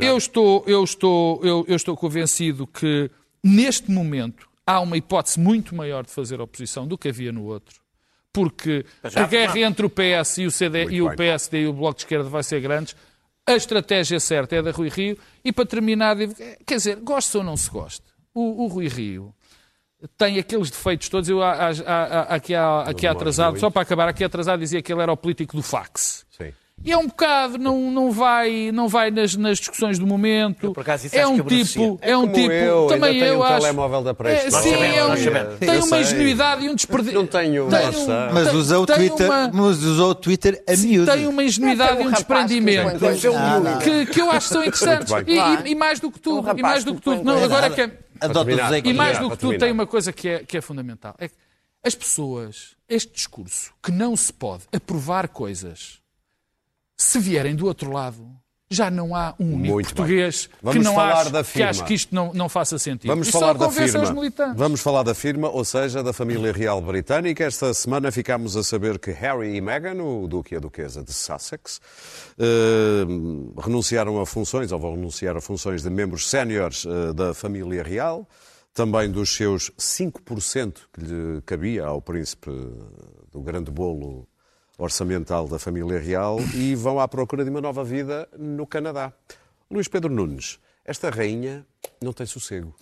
[0.00, 3.10] eu estou, eu, estou, eu, eu estou convencido que
[3.42, 7.80] neste momento há uma hipótese muito maior de fazer oposição do que havia no outro.
[8.30, 11.16] Porque a guerra entre o PS e o, CD, Muito e o.
[11.16, 12.94] PSD e o Bloco de Esquerda vai ser grande.
[13.46, 15.16] A estratégia certa é da Rui Rio.
[15.42, 16.34] E para terminar, digo,
[16.66, 18.04] quer dizer, gosta ou não se gosta,
[18.34, 19.34] o, o Rui Rio
[20.18, 21.30] tem aqueles defeitos todos.
[21.30, 25.56] Eu, aqui, aqui atrasado, só para acabar, aqui atrasado dizia que ele era o político
[25.56, 26.26] do fax.
[26.84, 30.64] E é um bocado, não, não vai, não vai nas, nas discussões do momento.
[30.66, 33.42] Eu, por acaso, isso é um tipo, é, um como tipo, eu, também eu um
[33.42, 33.60] acho.
[33.60, 34.54] telemóvel da é, Prestes.
[34.54, 35.58] sim, é um, sabemos, sabemos.
[35.58, 36.00] tem Eu uma sei.
[36.00, 37.18] ingenuidade e um desperdício.
[37.18, 40.76] Não tenho Tem um- Mas usa o tem Twitter, uma- mas usou o Twitter a
[40.76, 41.12] miúdo.
[41.12, 43.78] tem uma ingenuidade e um um desprendimento não.
[43.80, 45.12] que, que eu acho que são interessantes.
[45.26, 45.32] E,
[45.68, 47.24] e- e mais do que Um tudo, e mais do que tudo.
[47.24, 47.90] Não, agora é que é,
[48.84, 51.14] e mais do que tudo tem uma coisa que é, que é fundamental.
[51.18, 51.34] É que
[51.84, 55.98] as pessoas, este discurso, que não se pode aprovar coisas,
[56.98, 58.38] se vierem do outro lado,
[58.70, 62.34] já não há um único Muito português que não ache, que ache que isto não,
[62.34, 63.08] não faça sentido.
[63.08, 64.54] Vamos e falar da firma.
[64.54, 67.44] Vamos falar da firma, ou seja, da família real britânica.
[67.44, 71.14] Esta semana ficámos a saber que Harry e Meghan, o duque e a duquesa de
[71.14, 71.80] Sussex,
[72.38, 73.06] eh,
[73.58, 78.28] renunciaram a funções, ou vão renunciar a funções de membros séniores eh, da família real,
[78.74, 82.50] também dos seus 5% que lhe cabia ao príncipe
[83.32, 84.27] do grande bolo
[84.78, 89.12] orçamental da família real e vão à procura de uma nova vida no Canadá.
[89.70, 91.66] Luís Pedro Nunes, esta rainha
[92.00, 92.72] não tem sossego.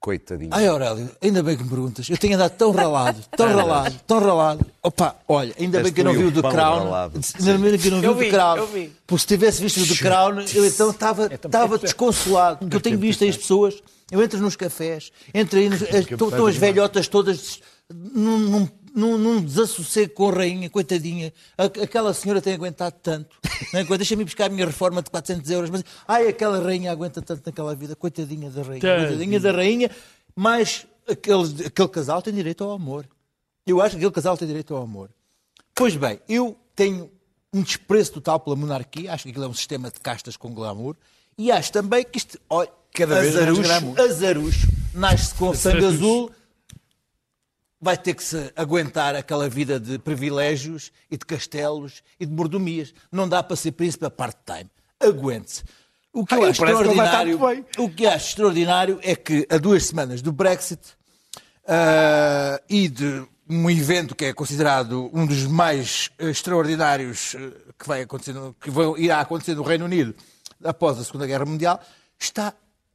[0.00, 0.50] Coitadinha.
[0.52, 2.08] Ai, Aurélio, ainda bem que me perguntas.
[2.08, 4.66] Eu tenho andado tão ralado, tão ralado, tão ralado.
[4.80, 6.94] Opa, olha, ainda bem que eu não vi o o The pão Crown.
[6.94, 8.68] Ainda bem que eu não vi o The vi, Crown.
[9.06, 12.58] Porque se tivesse visto o The Crown, eu então estava, desconsolado.
[12.58, 16.56] Porque eu tenho visto aí as pessoas, eu entro nos cafés, entro aí, estão as
[16.56, 17.60] velhotas todas
[17.92, 21.32] num, num, num, num desassossego com a rainha, coitadinha.
[21.56, 23.36] A- Aquela senhora tem aguentado tanto.
[23.72, 23.98] Aguenta.
[23.98, 25.70] Deixa-me buscar a minha reforma de 400 euros.
[25.70, 27.94] Mas, ai, aquela rainha aguenta tanto naquela vida.
[27.96, 28.80] Coitadinha da rainha.
[28.80, 29.90] Coitadinha da rainha.
[30.34, 33.06] Mas aquele, aquele casal tem direito ao amor.
[33.66, 35.10] Eu acho que aquele casal tem direito ao amor.
[35.74, 37.10] Pois bem, eu tenho
[37.52, 39.12] um desprezo total pela monarquia.
[39.12, 40.96] Acho que aquilo é um sistema de castas com glamour.
[41.36, 44.00] E acho também que isto, olha, Cada vez azarucho, glamour.
[44.00, 46.30] azarucho, nasce com sangue azul,
[47.80, 52.92] vai ter que se aguentar aquela vida de privilégios e de castelos e de mordomias.
[53.10, 54.68] Não dá para ser príncipe a part-time.
[55.00, 55.62] Aguente-se.
[56.12, 57.64] O que eu Ah, acho que extraordinário, bem.
[57.78, 60.80] o que acho extraordinário é que a duas semanas do Brexit
[61.66, 67.88] ah, e de um evento que é considerado um dos mais eh, extraordinários eh, que
[67.88, 70.14] vai acontecer, que vai, irá acontecer no Reino Unido
[70.62, 71.80] após a Segunda Guerra Mundial,
[72.18, 72.52] está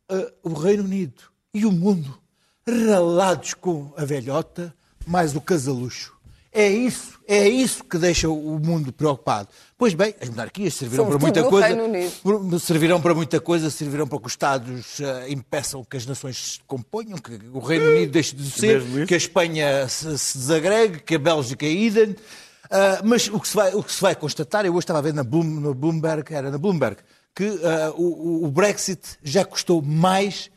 [0.10, 2.20] ah, o Reino Unido e o mundo
[2.68, 4.74] ralados com a velhota
[5.06, 6.14] mais o casalucho.
[6.56, 9.50] É isso, é isso que deixa o mundo preocupado.
[9.76, 11.68] Pois bem, as monarquias serviram Somos para muita coisa.
[11.68, 12.12] Reino Unido.
[12.22, 16.38] Por- Servirão para muita coisa, servirão para que os Estados eh, impeçam que as nações
[16.54, 21.00] se componham, que o Reino Unido deixe de ser, que a Espanha se, se desagregue,
[21.00, 22.16] que a Bélgica idem.
[22.70, 25.02] Ah, mas o que, se vai, o que se vai constatar, eu hoje estava a
[25.02, 26.98] ver na, Bloom- no Bloomberg, era na Bloomberg,
[27.34, 27.46] que
[27.98, 30.52] o, o- o Brexit já custou mais,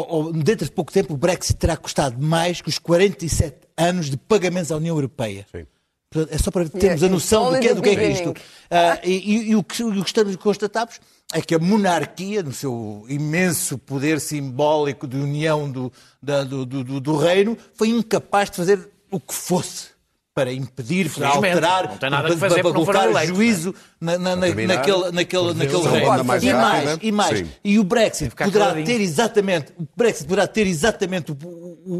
[0.00, 4.16] ou, dentro de pouco tempo, o Brexit terá custado mais que os 47 anos de
[4.16, 5.46] pagamentos à União Europeia.
[5.54, 5.66] Sim.
[6.10, 8.34] Portanto, É só para termos a noção do only que é, do que, é isto.
[8.70, 11.00] Ah, e, e- e o, que, o que estamos constatados
[11.32, 15.90] é que a monarquia, no seu imenso poder simbólico de união do,
[16.22, 19.91] da- do, do- do- do reino, foi incapaz de fazer o que fosse
[20.34, 24.16] para impedir, para alterar, não tem nada para, fazer para foram colocar eleitos, juízo na,
[24.18, 26.24] na- na- terminar, naquele, naquele, naquele Deus, reino.
[26.24, 27.38] mais e mais, e mais.
[27.38, 27.50] Sim.
[27.62, 28.86] E o Brexit poderá caladinho.
[28.86, 31.36] ter exatamente, o Brexit poderá ter exatamente o-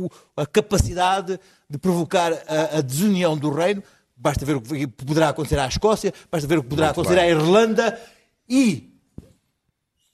[0.06, 3.82] o- a capacidade de provocar a, a desunião do reino.
[4.16, 7.20] Basta ver o que poderá acontecer à Escócia, basta ver o que poderá Muito acontecer
[7.20, 7.24] bem.
[7.24, 8.00] à Irlanda.
[8.48, 8.94] E,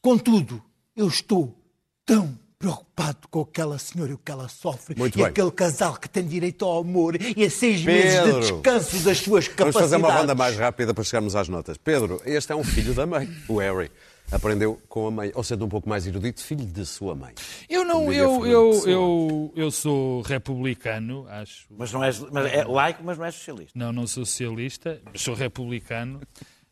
[0.00, 0.62] contudo,
[0.96, 1.56] eu estou
[2.04, 5.26] tão preocupado com aquela senhora e o que ela sofre Muito e bem.
[5.26, 8.40] aquele casal que tem direito ao amor e a seis meses de Pedro.
[8.40, 9.80] descanso das suas Vamos capacidades.
[9.80, 11.76] fazer uma ronda mais rápida para chegarmos às notas.
[11.78, 13.90] Pedro, este é um filho da mãe, o Harry.
[14.30, 17.32] Aprendeu com a mãe, ou sendo um pouco mais erudito, filho de sua mãe.
[17.66, 21.64] Eu não, eu, eu, eu, eu sou republicano, acho.
[21.70, 23.72] Mas, não és, mas é laico, mas não és socialista.
[23.78, 26.20] Não, não sou socialista, sou republicano.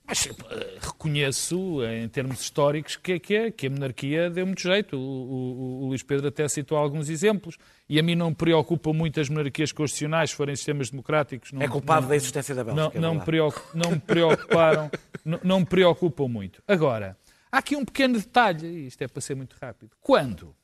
[0.09, 4.61] Mas eh, reconheço, eh, em termos históricos, que, que, a- que a monarquia deu muito
[4.63, 4.97] jeito.
[4.97, 7.57] O, o- o Luís Pedro até citou alguns exemplos.
[7.89, 11.51] E a mim não me preocupam muito as monarquias constitucionais, se forem sistemas democráticos.
[11.53, 12.99] Não, É culpado não- da existência da não, Bélgica.
[12.99, 13.27] é não, me verdade.
[13.27, 14.91] preocup- não me preocuparam,
[15.25, 16.63] não, não me preocupam muito.
[16.69, 17.17] Agora,
[17.51, 19.91] há aqui um pequeno detalhe, e isto é para ser muito rápido.
[20.01, 20.55] Quando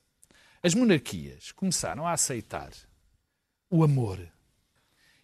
[0.62, 2.70] as monarquias começaram a aceitar
[3.70, 4.18] o amor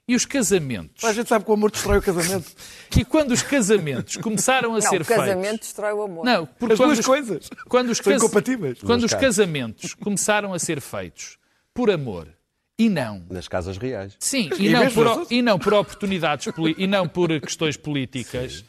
[0.08, 2.50] e os casamentos, A gente sabe que o amor destrói o casamento.
[2.96, 5.58] e quando os casamentos começaram a Não, ser o casamento feitos...
[5.68, 6.24] destrói o amor.
[6.24, 7.50] Não, porque As quando duas os- coisas.
[7.68, 8.78] Quando os, São cas- incompatíveis.
[8.80, 9.26] quando Nos os casos.
[9.26, 11.36] casamentos começaram a ser feitos
[11.74, 12.26] por amor
[12.78, 14.14] e não Nas casas reais.
[14.18, 18.64] Sim, e, E não por, e não por oportunidades poli- e não por questões políticas.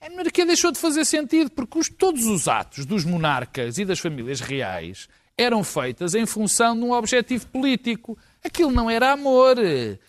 [0.00, 3.98] A monarquia deixou de fazer sentido porque os- todos os atos dos monarcas e das
[3.98, 8.16] famílias reais eram feitas em função de um objetivo político.
[8.44, 9.56] Aquilo não era amor.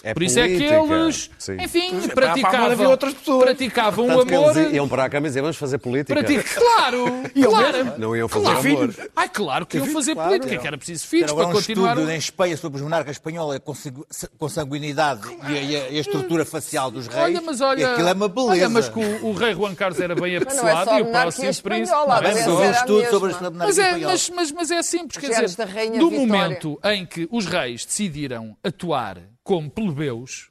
[0.03, 1.55] É Por isso é que eles, Sim.
[1.59, 3.43] enfim, praticavam, outras pessoas.
[3.45, 4.57] praticavam o Tanto que amor.
[4.57, 6.13] eles iam para a cama e diziam, vamos fazer política.
[6.13, 6.43] Pratica...
[6.59, 7.05] Claro,
[7.49, 7.93] claro.
[7.97, 8.67] Não iam fazer claro.
[8.67, 8.95] amor.
[9.15, 11.91] Ai, claro que iam fazer política, que era preciso filhos para um continuar.
[11.93, 14.05] estudo o- em Espanha sobre os monarcas espanhóis com sangu-
[14.37, 17.23] com sanguinidade e a, a- e a estrutura facial dos reis.
[17.23, 18.51] Olha, mas olha, aquilo é uma beleza.
[18.51, 21.05] olha, mas que o, o rei Juan Carlos era bem é apessoado só e o
[21.05, 21.73] próximo príncipe.
[21.73, 24.11] espanhola, Não é só- Houve um a estudo sobre a monarquia Mas é, espanhola.
[24.11, 26.19] mas, mas, mas é simples, quer dizer, Vitória.
[26.19, 27.85] momento em que os reis
[28.27, 30.49] decidiram atuar como plebeus,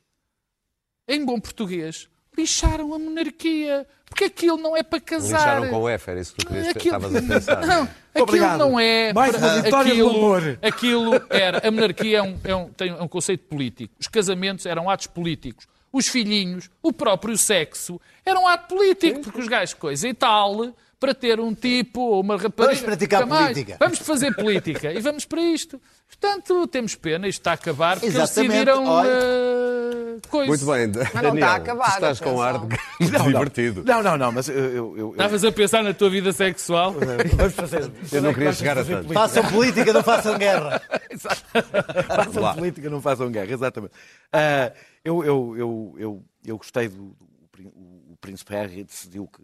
[1.09, 3.87] em bom português, lixaram a monarquia.
[4.07, 5.39] Porque aquilo não é para casar.
[5.39, 7.67] Lixaram com o F, era isso que tu querias, Aquilo- estavas a pensar.
[7.67, 8.59] Não, aquilo Obrigado.
[8.61, 9.13] não é.
[9.13, 10.59] Mais uma vitória do aquilo, amor.
[10.63, 11.67] aquilo era.
[11.67, 13.93] A monarquia é um, é um- tem um conceito político.
[13.99, 15.67] Os casamentos eram atos políticos.
[15.93, 20.73] Os filhinhos, o próprio sexo, era um ato político, porque os gajos, coisa e tal,
[21.05, 22.67] para ter um tipo ou uma rapariga.
[22.75, 23.77] Vamos praticar política.
[23.79, 25.81] Vamos fazer política e vamos para isto.
[26.09, 28.87] Portanto, temos pena, isto está a acabar, porque eles Exatamente, decidiram.
[28.87, 29.09] olha.
[29.11, 30.49] eh, coisa.
[30.49, 32.77] Muito bem, está a Daniel, acabar, estás com ar de
[33.27, 33.85] divertido.
[33.85, 34.55] Não, não, não, mas eu.
[34.57, 36.93] eu, eu, Estavas a pensar na tua vida sexual?
[37.37, 37.91] Vamos fazer.
[38.13, 39.13] Eu não queria chegar a tanto.
[39.13, 40.81] Façam política, não façam guerra.
[42.07, 42.55] façam Lá.
[42.55, 43.93] política, não façam guerra, exatamente.
[44.33, 44.73] Ah,
[45.05, 49.43] eu, eu, eu, eu, eu gostei do, do o, o Príncipe Harry decidiu que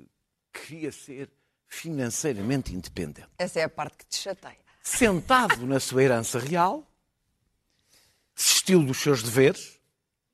[0.53, 1.29] queria ser
[1.70, 3.28] financeiramente independente.
[3.38, 4.59] Essa é a parte que te chateia.
[4.83, 6.85] Sentado na sua herança real,
[8.37, 9.78] desistiu dos seus deveres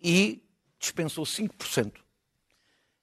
[0.00, 0.42] e
[0.78, 1.92] dispensou 5%.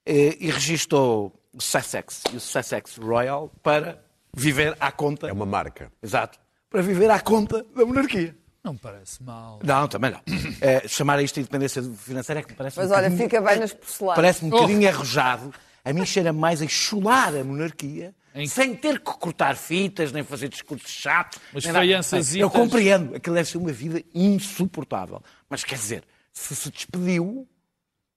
[0.05, 4.03] Eh, E registou o Sussex e o Sussex Royal para
[4.35, 5.27] viver à conta.
[5.29, 5.91] É uma marca.
[6.01, 6.39] Exato.
[6.69, 8.35] Para viver à conta da monarquia.
[8.63, 9.59] Não parece mal.
[9.63, 10.21] Não, também não.
[10.61, 13.59] Eh, chamar isto de independência financeira é que me parece Mas um olha, fica bem
[13.59, 14.15] nas porcelanas.
[14.15, 15.53] Parece-me um bocadinho arrojado.
[15.85, 20.23] A mim cheira mais a chular a monarquia, Em- sem ter que cortar fitas, nem
[20.23, 21.39] fazer discursos chatos.
[21.53, 23.15] Mas faiançazitas- Eu compreendo.
[23.15, 25.21] Aquilo deve ser uma vida insuportável.
[25.49, 27.47] Mas quer dizer, se se despediu,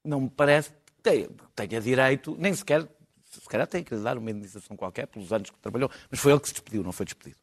[0.05, 2.89] não me parece que tenha, direito, nem sequer,
[3.31, 6.33] se calhar tem que lhe dar uma indenização qualquer pelos anos que trabalhou, mas foi
[6.33, 7.37] ele que se despediu, não foi despedido.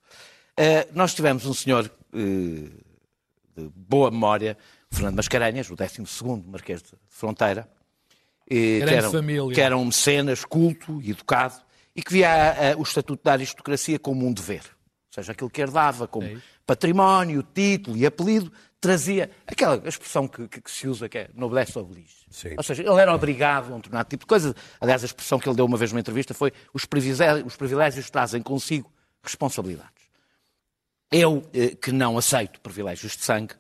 [0.58, 2.70] Eh, nós tivemos um senhor eh,
[3.56, 4.58] de boa memória,
[4.92, 7.70] Fernando Mascarenhas, o 12º Marquês de Fronteira,
[8.50, 9.10] eh, que, era,
[9.56, 11.56] que era um mecenas culto e educado
[11.96, 14.62] e que via o estatuto da aristocracia como um dever.
[14.64, 20.48] Ou seja, aquilo que herdava como É património, título e apelido, trazia aquela expressão que,
[20.48, 22.26] que- que se usa, que é noblesse oblige.
[22.32, 22.56] Sim.
[22.58, 24.56] Ou seja, ele era obrigado a um determinado tipo de coisa.
[24.82, 28.10] Aliás, a expressão que ele deu uma vez numa entrevista foi os privilégios, os privilégios
[28.10, 29.92] trazem consigo responsabilidades.
[31.12, 33.54] Eu, eh, que não aceito privilégios de sangue,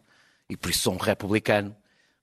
[0.49, 1.75] e por isso sou um republicano,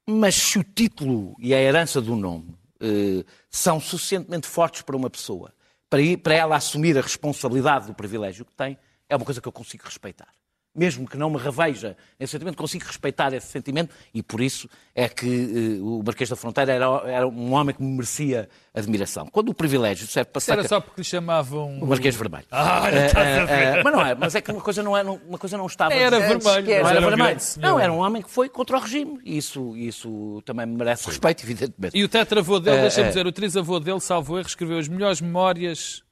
[0.06, 5.08] mas se o título e a herança do nome eh, são suficientemente fortes para uma
[5.10, 5.52] pessoa,
[5.90, 9.84] para, ela assumir a responsabilidade do privilégio que tem, é uma coisa que eu consigo
[9.84, 10.28] respeitar.
[10.72, 15.08] Mesmo que não me reveja esse sentimento, consigo respeitar esse sentimento e por isso é
[15.08, 19.26] que eh, o Marquês da Fronteira era, era um homem que me merecia admiração.
[19.26, 21.80] Quando o privilégio serve para Isso era só porque lhe chamavam.
[21.80, 22.46] o Marquês Vermelho.
[22.52, 23.16] Ah, ver.
[23.16, 25.92] eh, mas não é, mas é que uma coisa não, é, uma coisa não estava.
[25.92, 26.72] Era Antes vermelho.
[26.72, 26.82] era.
[26.84, 27.40] Não era um vermelho.
[27.58, 29.18] Não, era um homem que foi contra o regime.
[29.24, 31.98] E isso, isso também merece respeito, evidentemente.
[31.98, 36.04] E o tetravô dele, deixa-me dizer, o trisavô dele, salvo erro, escriveu as melhores memórias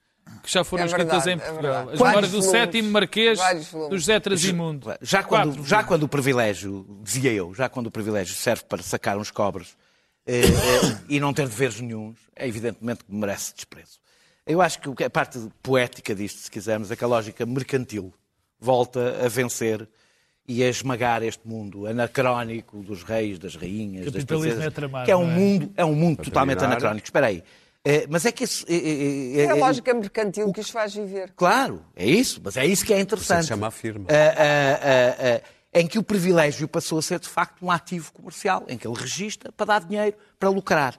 [0.42, 1.72] que já foram É escritas verdade, em é Portugal.
[1.86, 1.92] verdade.
[1.94, 2.60] as memórias do volumes.
[2.60, 3.40] sétimo marquês
[3.90, 4.94] do José Trasimundo.
[5.00, 8.82] Já quando, Quatro já quando o privilégio, dizia eu, já quando o privilégio serve para
[8.82, 9.76] sacar uns cobres
[10.26, 13.98] eh, eh, e não ter deveres nenhuns, é evidentemente que merece desprezo.
[14.46, 18.12] Eu acho que a parte poética disto, se quisermos, é que a lógica mercantil
[18.58, 19.86] volta a vencer
[20.46, 25.10] e a esmagar este mundo anacrónico dos reis, das rainhas, das princesas, é tramado, que
[25.10, 25.34] é um é?
[25.34, 27.06] mundo, é um mundo totalmente anacrónico.
[27.06, 27.44] Espera aí.
[27.90, 30.94] Eh, mas é que esse, eh, eh, eh, É a lógica mercantil que os faz
[30.94, 31.32] viver.
[31.34, 33.42] Claro, é isso, mas é isso que é interessante.
[33.44, 34.06] se chama a firma.
[34.10, 35.40] Ah, ah, ah,
[35.72, 38.86] ah, em que o privilégio passou a ser, de facto, um ativo comercial, em que
[38.86, 40.98] ele registra para dar dinheiro, para lucrar.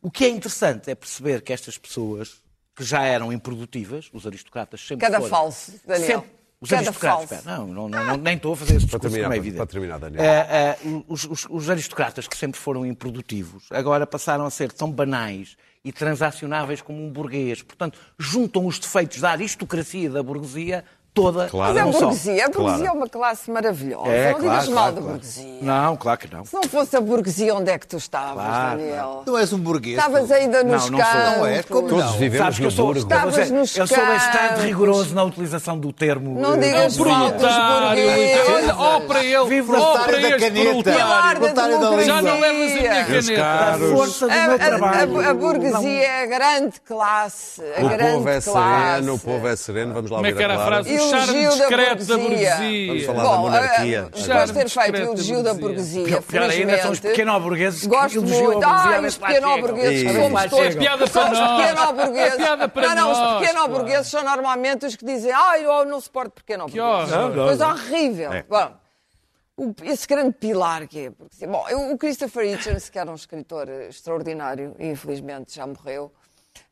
[0.00, 2.42] O que é interessante é perceber que estas pessoas,
[2.76, 5.30] que já eram improdutivas, os aristocratas sempre Cada foram...
[5.30, 6.06] falso, Daniel.
[6.20, 6.38] Sempre.
[6.60, 9.24] Os Cada aristocratas, espera, não, não, não, não- nem estou a fazer esse discurso, terminar,
[9.28, 9.56] como é para- evidente.
[9.58, 10.22] para terminar, Daniel.
[10.24, 14.90] Ah, ah, os, os- os aristocratas que sempre foram improdutivos, agora passaram a ser tão
[14.90, 17.62] banais e transacionáveis como um burguês.
[17.62, 20.84] Portanto, juntam os defeitos da aristocracia e da burguesia
[21.22, 21.74] toda Claro.
[21.74, 21.98] Mas a num só.
[22.00, 22.86] burguesia, a burguesia Claro.
[22.86, 24.08] é uma classe maravilhosa.
[24.08, 25.06] É, não claro, digas mal da claro.
[25.06, 25.58] burguesia.
[25.62, 26.44] Não, claro que não.
[26.44, 29.22] Se não fosse a burguesia, onde é que tu estavas, Claro, Daniel?
[29.24, 29.96] Tu és um burguês.
[29.98, 31.20] Estavas ainda nos Não, não sou.
[31.38, 31.64] Não és?
[31.66, 32.12] Como Todos não?
[32.12, 33.00] vivemos Sabes no eu sou, burgo.
[33.00, 36.40] Estavas eu nos sou bastante rigoroso na utilização do termo.
[36.40, 38.48] Não eh, digas mal dos burgueses.
[38.50, 42.04] olha, ó para ele, Vive oh, o para da este Proletário.
[42.04, 43.34] Já não levas a minha caneta.
[43.36, 45.20] caros, Força do A, meu a- trabalho.
[45.20, 47.62] a- a burguesia é a grande classe.
[47.76, 48.50] A o grande povo é classe.
[48.94, 49.94] sereno, o povo é sereno.
[49.94, 50.82] Vamos lá é ver a Clara.
[51.16, 52.86] Elogio da discreto da burguesia.
[52.88, 53.98] Vamos falar Bom, da monarquia.
[53.98, 56.00] eh, depois de ter feito elogio da burguesia.
[56.02, 58.64] burguesia, Pior ainda são os pequeno-burgueses que Gosto muito.
[58.64, 60.14] Ah, os pequeno-burgueses, Ih.
[60.14, 60.58] somos todos.
[60.66, 60.80] chegam.
[60.82, 61.60] Piada para São os nós.
[61.62, 62.36] pequeno-burgueses.
[62.36, 66.32] Piada para Não, não, os pequeno-burgueses são normalmente os que dizem ah, eu não suporto
[66.32, 67.14] pequeno-burgueses.
[67.14, 67.34] Que.
[67.34, 68.32] Coisa horrível.
[68.32, 68.44] É.
[68.48, 71.10] Bom, esse grande pilar que é.
[71.10, 75.66] porque, Bom, eu- o Christopher Hitchens, que era um escritor eh, extraordinário e infelizmente já
[75.66, 76.12] morreu,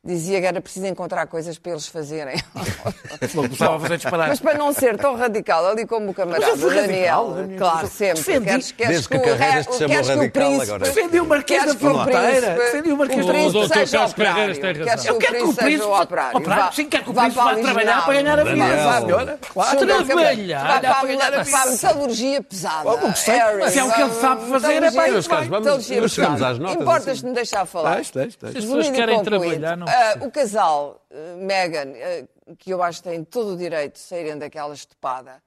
[0.07, 2.37] dizia que era preciso encontrar coisas para eles fazerem.
[3.57, 4.27] Fazer disparar.
[4.29, 7.57] Mas para não ser tão radical, ali como o camarada Daniel, radical, Daniel.
[7.59, 8.15] claro, sempre.
[8.17, 8.45] Defendi.
[8.45, 10.85] Queres, queres Desde que o Carreiras re- te chamou queres que o radical, príncipe- agora.
[10.85, 12.21] Defendi o Marquês da que o Fronteira.
[12.21, 13.33] príncipe- Defendi o Marquês o da
[13.85, 14.13] Carlos.
[14.13, 14.85] Carreiras tem razão.
[14.87, 16.37] Queres que Eu o quero que o príncipe seja operário.
[16.37, 18.55] operário, Vá- sim, quero que o príncipe vá trabalhar para ganhar a vida.
[18.55, 19.01] Trabalhar
[21.45, 22.83] para a- metalurgia pesada.
[23.59, 27.33] Mas é o que ele sabe fazer, é para caros, vamos- chegamos às notas, Importas-me
[27.33, 27.95] deixar falar.
[27.97, 28.55] Tens, tens, tens.
[28.55, 30.25] As pessoas querem trabalhar, não percebo.
[30.25, 32.25] O casal, eh, Meghan, eh,
[32.57, 35.41] que eu acho que tem todo o direito de saírem daquela estupada.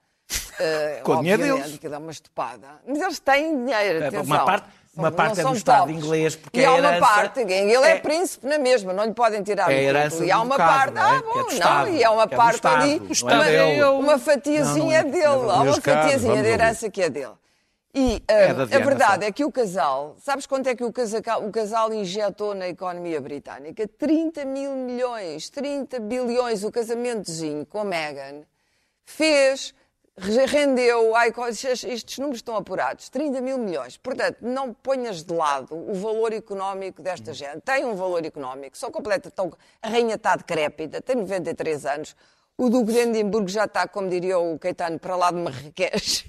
[0.59, 1.79] eh, Com o dinheiro deles.
[1.79, 2.67] que dá uma estupada.
[2.87, 4.23] Mas eles têm dinheiro, É, atenção.
[4.25, 5.97] uma parte- uma parte é do Estado pobres.
[5.97, 9.15] inglês, porque e é há uma parte, ele é, é- príncipe na mesma, não lhe
[9.15, 10.25] podem tirar É o a herança título.
[10.29, 11.01] E há uma parte, é?
[11.01, 12.83] ah, é bom, do não, e há uma é parte Estado.
[12.83, 15.13] ali, uma, é uma fatiazinha Não, não é.
[15.13, 16.49] dele, há uma caros, fatiazinha de ouvir.
[16.51, 17.33] herança que é dele.
[17.93, 21.45] E ah, É a verdade é que o casal, sabes quanto é que o casal,
[21.45, 23.87] o casal injetou na economia britânica?
[23.89, 26.63] 30 mil milhões, 30 bilhões.
[26.63, 28.43] O casamentozinho com a Meghan
[29.05, 29.75] fez,
[30.17, 33.97] re- rendeu, ai, estes números estão apurados, 30 mil milhões.
[33.97, 37.61] Portanto, não ponhas de lado o valor económico desta gente.
[37.63, 42.15] Tem um valor económico, são completa, estão, a rainha está decrépita, tem 93 anos.
[42.61, 46.27] O Duque de Edimburgo já está, como diria o Caetano, para lá de Marrakech.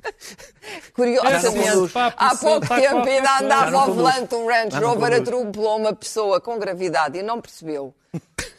[0.96, 6.58] Curiosamente, há pouco tempo ainda andava ao volante um Range Rover, atropelou uma pessoa com
[6.58, 7.94] gravidade e não percebeu.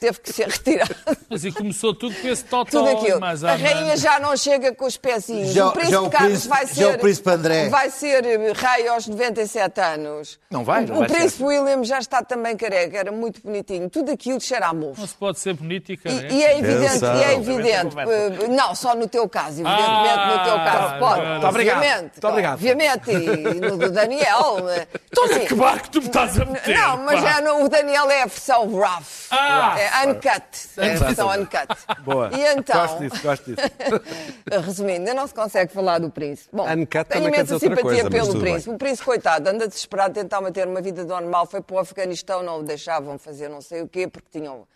[0.04, 0.94] Teve que ser retirado.
[1.30, 3.22] Mas e começou tudo com esse Tudo totó aquilo.
[3.22, 5.54] mais A rainha já não chega com os pezinhos.
[5.54, 6.96] Já- o príncipe já o Carlos príncipe- vai já ser.
[6.96, 7.70] o príncipe André.
[7.70, 10.38] Vai ser eh, rei aos 97 anos.
[10.52, 11.16] Não vai, não o vai ser.
[11.16, 13.90] príncipe William já está também careca, era muito bonitinho.
[13.90, 15.00] Tudo aquilo cheira a mofo.
[15.00, 16.34] Não se pode ser bonito e careca.
[16.34, 19.80] E, e é evidente, e é evidente eh, não, só no teu caso, evidentemente
[20.20, 21.26] Ah, no teu caso pode.
[21.28, 21.78] muito obrigado.
[21.78, 22.54] Obviamente, Muito obrigado.
[22.56, 24.68] obviamente, e no do Daniel.
[24.70, 24.86] eh,
[25.24, 26.76] assim, Que barco tu me estás a meter?
[26.78, 27.38] não, mas pá?
[27.38, 29.04] é no- o Daniel é a versão rough.
[29.32, 29.76] Ah!
[29.80, 30.44] é uncut.
[30.78, 31.68] É a versão uncut.
[32.04, 32.30] Boa.
[32.34, 33.62] E então, Gosto disso, gosto disso.
[34.66, 36.50] resumindo, ainda não se consegue falar do príncipe.
[36.56, 38.66] Bom, Uncut tenho imensa simpatia coisa, pelo príncipe.
[38.68, 38.76] bem.
[38.76, 42.60] O príncipe, coitado, anda desesperado, tentava ter uma vida normal, foi para o Afeganistão, não
[42.60, 44.68] o deixavam fazer não sei o quê, porque tinham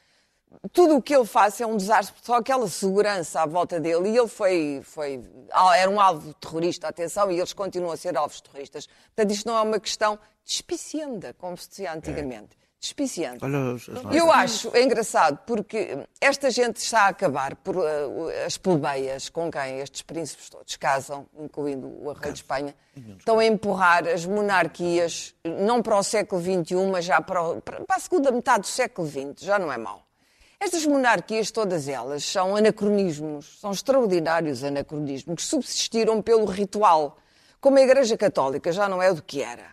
[0.72, 4.10] tudo o que ele faz é um desastre, só aquela segurança à volta dele.
[4.10, 5.22] E ele foi, foi
[5.76, 8.88] era um alvo terrorista, atenção, e eles continuam a ser alvos terroristas.
[8.88, 12.50] Portanto, isto não é uma questão despicienda, como se dizia antigamente.
[12.50, 12.67] Despicienda.
[13.42, 17.84] As Eu acho engraçado porque esta gente está a acabar por uh,
[18.46, 22.76] as plebeias com quem estes príncipes todos casam, incluindo o rei de Espanha,
[23.18, 27.84] estão a empurrar as monarquias não para o século XXI, mas já para, o- para
[27.90, 29.44] a segunda metade do século XX.
[29.44, 30.04] Já não é mau.
[30.60, 37.18] Estas monarquias, todas elas, são anacronismos, são extraordinários anacronismos, que subsistiram pelo ritual.
[37.62, 39.66] Como a Igreja Católica já não é do que era.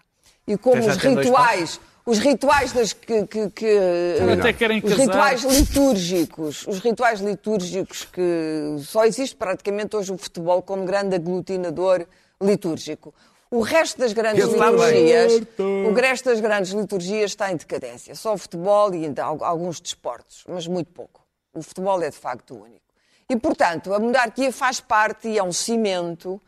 [0.46, 5.02] E como os rituais, os rituais das que, que- que- Até querem os casar.
[5.04, 12.06] rituais litúrgicos, os rituais litúrgicos que só existe praticamente hoje o futebol como grande aglutinador
[12.42, 13.14] litúrgico.
[13.50, 14.54] O resto das grandes bem.
[14.58, 18.14] liturgias, o resto das grandes liturgias está em decadência.
[18.16, 21.22] Só o futebol e ainda al- alguns desportos, mas muito pouco.
[21.54, 22.80] O futebol é de facto o único.
[23.30, 26.40] E, portanto, a monarquia faz parte e é um cimento,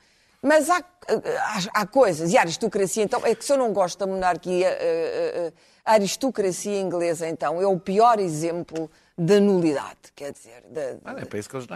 [0.46, 2.32] mas há, há, há coisas.
[2.32, 5.52] E a aristocracia, então, é que se eu não gosto da monarquia, eh, eh,
[5.84, 11.24] a aristocracia inglesa, então, é o pior exemplo da nulidade, quer dizer, da- Ah, É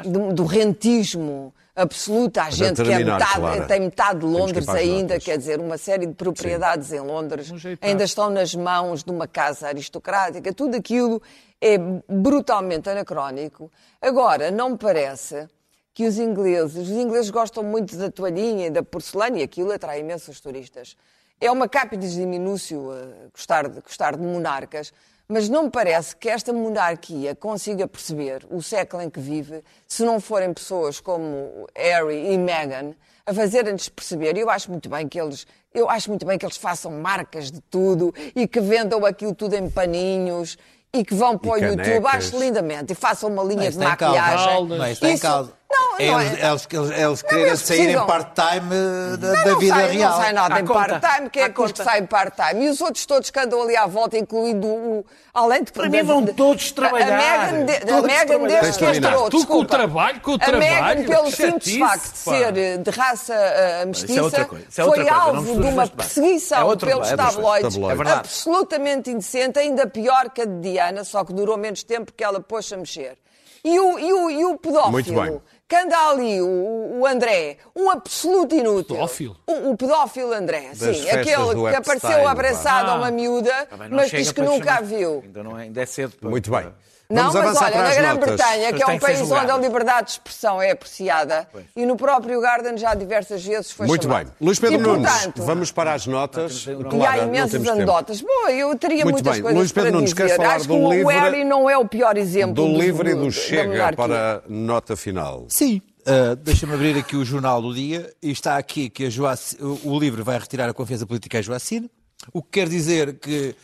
[0.02, 2.38] que do, do rentismo absoluto.
[2.38, 3.66] Há gente que é metade, Clara.
[3.66, 7.50] tem metade de que Londres as ainda, quer dizer, uma série de propriedades em Londres
[7.50, 7.88] Ajeitar.
[7.88, 10.52] ainda estão nas mãos de uma casa aristocrática.
[10.52, 11.22] Tudo aquilo
[11.60, 13.70] é brutalmente anacrónico.
[14.02, 15.48] Agora, não me parece
[15.92, 20.00] que os ingleses, os ingleses gostam muito da toalhinha e da porcelana e aquilo atrai
[20.00, 20.96] imensos turistas.
[21.40, 24.92] É uma cápides diminúcio uh, gostar, de, gostar de monarcas,
[25.26, 30.02] mas não me parece que esta monarquia consiga perceber o século em que vive se
[30.04, 32.92] não forem pessoas como Harry e Meghan
[33.24, 34.36] a fazerem-nos perceber.
[34.36, 37.50] E eu acho muito bem que eles, eu acho muito bem que eles façam marcas
[37.50, 40.58] de tudo e que vendam aquilo tudo em paninhos
[40.92, 41.86] e que vão para o canecas.
[41.86, 42.06] YouTube.
[42.08, 42.92] Acho lindamente.
[42.92, 44.18] E façam uma linha Não, de isso está em causa.
[44.20, 44.46] maquilhagem.
[44.46, 44.78] Caldas.
[44.78, 45.59] Não, isso está em Isso- causa.
[45.72, 46.48] Não, É não eles, é.
[46.48, 50.10] eles, eles, eles quererem eles sair em part-time eh, da, Não, da vida sai, real.
[50.10, 50.98] Não sai nada À em conta.
[51.00, 51.30] part-time.
[51.30, 51.84] Quem é À que hoje conta.
[51.84, 52.64] sai em part-time?
[52.64, 55.04] E os outros todos que andam ali à volta, incluindo o.
[55.32, 55.70] Além de.
[55.70, 57.08] Para mim vão de- todos trabalhar.
[57.48, 58.60] A Megan, de, a Megan trabalhar.
[58.62, 59.30] desde que entrou.
[59.30, 62.56] Tu com o trabalho, com o A trabalho, Megan, pelo que simples facto de ser
[62.58, 65.12] eh, de raça eh, mestiça, é é foi coisa.
[65.12, 67.08] Alvo de uma perseguição É outro pelos.
[67.12, 71.82] É tabloides É absolutamente indecente, ainda pior que a de Diana, só que durou menos
[71.84, 73.16] tempo porque ela pôs-se a mexer.
[73.62, 75.42] E o, e o, e o pedófilo.
[75.70, 78.96] Que anda ali, o, o André, um absoluto inútil.
[78.96, 79.36] Pedófilo?
[79.46, 81.08] O, o pedófilo André, Das sim.
[81.08, 82.96] Aquele que apareceu abraçado a Ah.
[82.96, 85.20] uma miúda, Tá bem, não mas diz que nunca a viu.
[85.24, 86.16] Ainda, não é, ainda é cedo.
[86.16, 86.74] para- Muito bem.
[87.10, 87.94] Não, Vamos mas olha, na.
[87.94, 91.96] Grã-Bretanha, que é um que país onde a liberdade de expressão é apreciada, e no
[91.96, 94.26] próprio Garden já diversas vezes foi Muito chamado.
[94.26, 94.34] bem.
[94.40, 96.66] Luís Pedro e, Nunes, portanto, vamos para as notas.
[96.66, 98.20] E há imensas anedotas.
[98.20, 99.42] Bom, eu teria Muito muitas bem.
[99.42, 100.22] coisas Luís Pedro para Nunes, dizer.
[100.22, 103.10] queres falar Acho do que o livre- Harry não é o pior exemplo Do livre
[103.10, 105.46] e do Chega para a nota final.
[105.48, 105.82] Sim.
[106.00, 110.22] Uh, Deixa-me abrir aqui o Jornal do Dia e está aqui que o o livro
[110.24, 111.90] vai retirar a confiança política a Joacine,
[112.32, 113.54] o que quer dizer que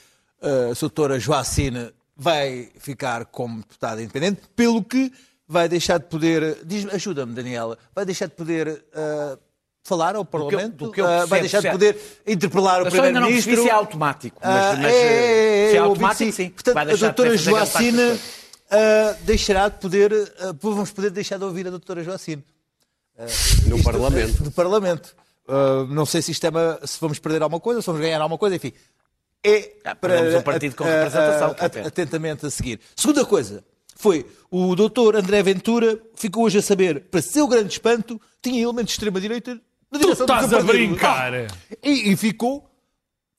[0.42, 5.12] uh, a doutora Joacine vai ficar como deputada independente, pelo que
[5.46, 6.58] vai deixar de poder,
[6.92, 9.38] ajuda-me Daniela, vai deixar de poder uh,
[9.84, 12.90] falar ao Parlamento, do que eu uh, vai percebo, deixar de poder interpelar o Eu
[12.90, 13.62] Primeiro-Ministro.
[13.62, 14.40] se é automático.
[14.42, 16.50] Mas, Ah, mas, é, é, é, se é eu automático, que sim.
[16.50, 18.20] Portanto, Vai a doutora Joacine
[18.70, 22.42] ah, deixará de poder, ah, vamos poder deixar de ouvir a doutora Joacine.
[23.66, 24.42] No Isto- Parlamento.
[24.42, 25.14] Do Parlamento.
[25.48, 28.20] Uh, não sei se, isto é uma- se vamos perder alguma coisa, se vamos ganhar
[28.20, 28.72] alguma coisa, enfim.
[29.48, 31.86] É Ah, perdemos um partido com a- a- representação, a- é pena.
[31.88, 32.80] atentamente a seguir.
[32.96, 38.20] Segunda coisa foi o doutor André Ventura ficou hoje a saber, para seu grande espanto,
[38.42, 39.54] tinha elementos de extrema-direita
[39.90, 41.32] na Tu direção do estás a brincar.
[41.34, 41.46] Ah,
[41.82, 42.68] e, e ficou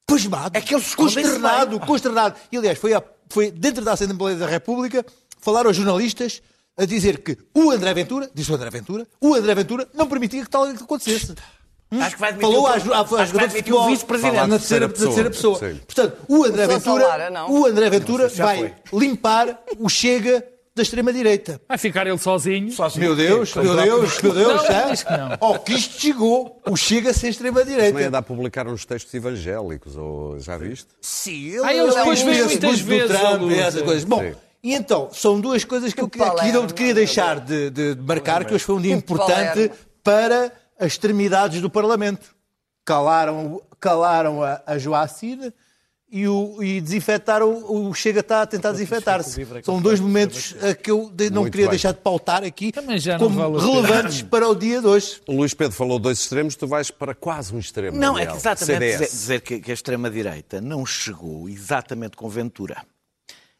[0.06, 2.36] pasmado, É que eles escondem-se consternado, consternado.
[2.52, 5.06] E aliás, foi, a- foi dentro da Assembleia da República
[5.42, 6.42] falar aos jornalistas
[6.78, 10.44] a dizer que o André Ventura, disse o André Ventura, o André Ventura não permitia
[10.44, 11.34] que tal acontecesse.
[11.90, 14.36] Acho que vai Falou o- acho que vai jogadora de admitir o futebol vice-presidente.
[14.36, 15.58] Na terceira, na terceira pessoa.
[15.60, 15.74] pessoa.
[15.74, 15.80] Sim.
[15.86, 17.52] Portanto, o André Pessoa Ventura, Lara, não.
[17.52, 18.58] o André Ventura já vai
[18.90, 19.00] foi.
[19.00, 20.44] limpar o Chega
[20.76, 21.60] da extrema-direita.
[21.68, 22.72] Vai ficar ele sozinho.
[22.98, 24.82] Meu Deus, meu Deus, meu Deus, Não, já.
[24.90, 25.38] diz que não.
[25.40, 28.08] Ao que isto chegou, o Chega sem Também extrema-direita.
[28.08, 30.88] anda a publicar uns textos evangélicos, ou já viste?
[31.02, 34.04] Sim, ele Ah, eles depois ele veem inspira-se muitas vezes a Trump e essas coisas.
[34.04, 34.32] Bom,
[34.64, 37.72] e então, são duas coisas que eu aqui não queria deixar de,
[38.06, 39.72] marcar, que hoje foi um dia importante
[40.04, 42.36] para as extremidades do Parlamento.
[42.86, 45.52] Calaram, calaram a, a Joacine
[46.10, 49.46] e, o, e desinfetaram, o Chega está a tentar desinfetar-se.
[49.62, 51.72] São dois momentos que eu de- não Muito queria bem.
[51.72, 55.22] deixar de pautar aqui Também já não como relevantes para o dia de hoje.
[55.28, 57.98] O Luís Pedro falou dois extremos, tu vais para quase um extremo.
[57.98, 58.32] Não, é Daniel.
[58.32, 62.86] que exatamente dizer, dizer que, que a extrema-direita não chegou exatamente com Ventura.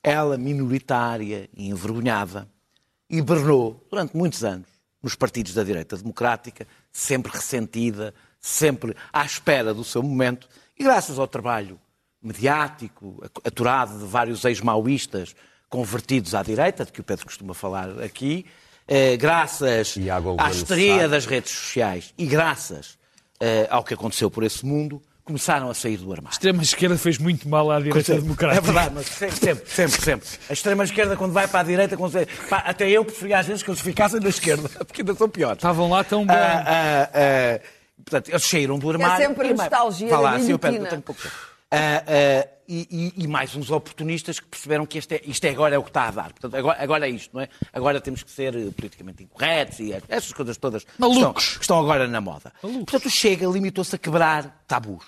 [0.02, 2.48] Ela, minoritária e envergonhada,
[3.10, 4.68] hibernou durante muitos anos
[5.04, 11.20] nos partidos da direita democrática, sempre ressentida, sempre à espera do seu momento, e graças
[11.20, 11.80] ao trabalho
[12.22, 15.36] mediático, aturado de vários ex-maoístas
[15.70, 18.46] convertidos à direita, de que o Pedro costuma falar aqui,
[18.88, 19.96] eh, graças
[20.40, 22.98] à histeria das redes sociais e graças
[23.40, 26.30] eh, ao que aconteceu por esse mundo, começaram a sair do armário.
[26.30, 28.62] A extrema-esquerda fez muito mal à direita É democrática.
[28.62, 30.28] verdade, mas sempre, sempre, sempre, sempre.
[30.50, 32.14] A extrema-esquerda, quando vai para a direita, quando...
[32.50, 35.58] pá, até eu preferia às vezes que eles ficassem na esquerda, porque ainda são piores.
[35.58, 36.36] Estavam lá tão bem.
[36.36, 37.60] Ah, ah, ah,
[38.04, 39.26] portanto, eles saíram do armário.
[39.28, 41.36] sempre a nostalgia Vá da lá, sim, eu eu tenho pouco tempo.
[41.70, 45.50] Ah, ah, e, e- e mais uns oportunistas que perceberam que isto, é, isto é
[45.52, 46.32] agora é o que está a dar.
[46.34, 47.48] Portanto, agora, agora é isto, não é?
[47.72, 51.56] Agora temos que ser eh, politicamente incorretos e essas coisas todas que estão, Malucos.
[51.58, 52.52] que estão agora na moda.
[52.62, 55.06] Portanto, o Chega limitou-se a quebrar tabus.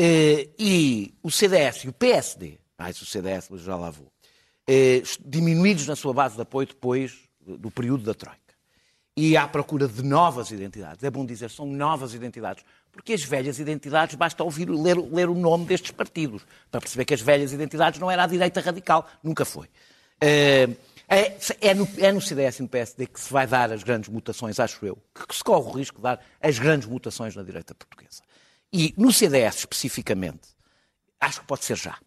[0.00, 4.06] Eh, e o CDS e o PSD, mais o CDS, mas já lá vou,
[4.64, 8.38] eh, diminuídos na sua base de apoio depois do período da Troika.
[9.16, 11.02] E à procura de novas identidades.
[11.02, 12.64] É bom dizer, são novas identidades.
[12.92, 17.14] Porque as velhas identidades, basta ouvir, ler, ler o nome destes partidos, para perceber que
[17.14, 19.04] as velhas identidades não era a direita radical.
[19.20, 19.66] Nunca foi.
[20.20, 20.68] Eh,
[21.10, 24.10] É, é no, é no CDS e no PSD que se vai dar as grandes
[24.10, 27.74] mutações, acho eu, que se corre o risco de dar as grandes mutações na direita
[27.74, 28.20] portuguesa.
[28.72, 30.48] E no CDS, especificamente,
[31.20, 31.98] acho que pode ser já.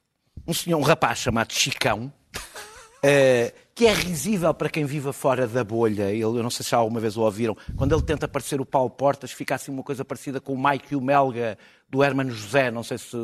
[0.47, 2.11] Um senhor, um rapaz chamado Chicão,
[3.03, 6.11] eh, que é risível para quem viva fora da bolha.
[6.11, 7.57] Ele, eu não sei se já alguma vez o ouviram.
[7.75, 10.93] Quando ele tenta parecer o Paulo Portas, fica assim uma coisa parecida com o Mike
[10.93, 11.57] e o Melga
[11.89, 13.17] do Hermano José, não sei se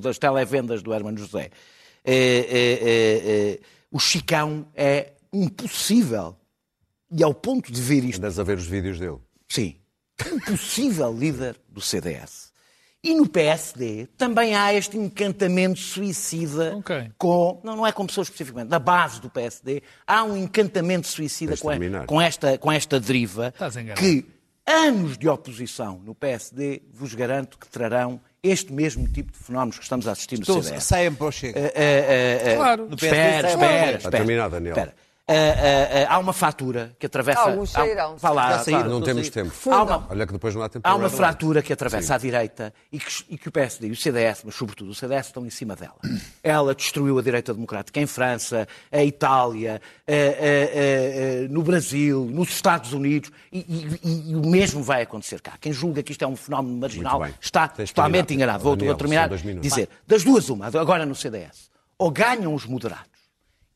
[0.00, 1.50] das televendas do Hermano José.
[2.04, 3.60] Eh, eh,
[3.90, 6.36] o Chicão é impossível.
[7.10, 9.18] E ao ponto de ver isto Andas a ver os vídeos dele.
[9.48, 9.76] Sim.
[10.32, 12.47] Um possível líder do CDS.
[13.02, 17.10] E no PSD também há este encantamento suicida Ok.
[17.16, 17.60] com.
[17.62, 21.68] Não, não é com pessoas especificamente, na base do PSD, há um encantamento suicida com,
[21.70, 22.06] terminar.
[22.06, 23.54] com esta, com esta deriva
[23.96, 24.26] que
[24.66, 29.82] anos de oposição no PSD vos garanto que trarão este mesmo tipo de fenómenos que
[29.84, 30.84] estamos a assistir no Então, CDS.
[30.84, 31.58] saiam para o Chega.
[31.58, 32.88] Eh, eh, eh, Claro.
[32.88, 34.10] No PSD Espera, espera, espera.
[34.16, 34.72] terminar, Daniel.
[34.76, 34.94] espera.
[35.30, 37.40] Eh, eh, eh, há uma fratura que atravessa.
[37.42, 38.16] Alguns há- sairão.
[38.16, 38.88] Vá lá, Já saíram.
[38.88, 39.52] Não temos tempo.
[39.70, 42.72] Há uma, Olha que depois não há tempo há uma fratura que atravessa a direita
[42.90, 45.50] e que, e que o PSD e o CDS, mas sobretudo o CDS, estão em
[45.50, 45.96] cima dela.
[46.42, 49.82] Ela destruiu a direita democrática em França, a Itália,
[51.50, 55.52] no Brasil, nos Estados Unidos e, e- e- o mesmo vai acontecer cá.
[55.60, 58.62] Quem julga que isto é um fenómeno marginal está totalmente enganado.
[58.64, 59.28] Vou, Daniel, vou terminar
[59.60, 63.06] dizer, das duas uma, agora no CDS, ou ganham os moderados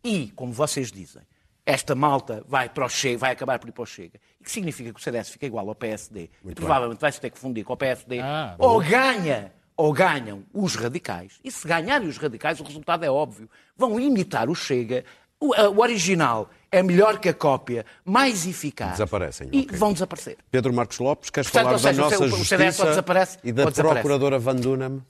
[0.03, 1.23] e, como vocês dizem,
[1.65, 4.51] esta malta vai, para o Chega, vai acabar por ir para o Chega, e que
[4.51, 7.65] significa que o CDS fica igual ao PSD, e provavelmente vai se ter que fundir
[7.65, 12.59] com o PSD, Ah, ou ganha, ou ganham os radicais, e se ganharem os radicais,
[12.61, 15.05] o resultado é óbvio, vão imitar o Chega,
[15.41, 19.77] o, a- o original é melhor que a cópia, mais eficaz, Desaparecem, e ok.
[19.79, 20.39] vão desaparecer.
[20.51, 24.39] Pedro Marcos Lopes, queres Portanto, falar seja, da nossa o justiça desaparece, e da procuradora
[24.39, 25.01] Van Dunham?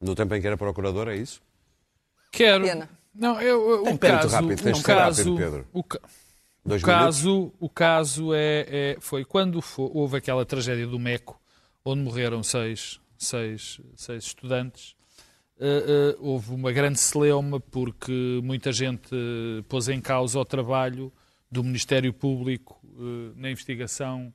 [0.00, 1.40] No tempo em que era procuradora, é isso?
[2.30, 2.64] Quero.
[2.64, 2.88] Pena.
[3.18, 5.66] Não, eu, eu- o caso, rápido, tens o caso, rápido, Pedro.
[5.72, 6.00] o ca-
[6.64, 11.40] o caso, o caso é, é- foi quando fo- houve aquela tragédia do Meco,
[11.84, 14.94] onde morreram seis, seis, seis estudantes.
[15.58, 21.10] eh, eh, houve uma grande celeuma porque muita gente eh, pôs em causa o trabalho
[21.50, 22.78] do Ministério Público
[23.36, 24.30] na investigação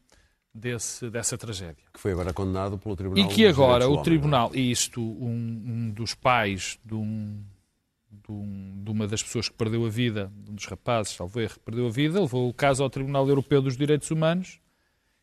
[0.51, 1.83] desse, dessa tragédia.
[1.93, 5.63] Que foi agora condenado pelo Tribunal E que agora o Homem, tribunal, e isto, um,
[5.67, 7.39] um dos pais de, um,
[8.31, 11.89] um- de uma das pessoas que perdeu a vida, um dos rapazes, que perdeu a
[11.89, 14.59] vida, levou o caso ao Tribunal Europeu dos Direitos Humanos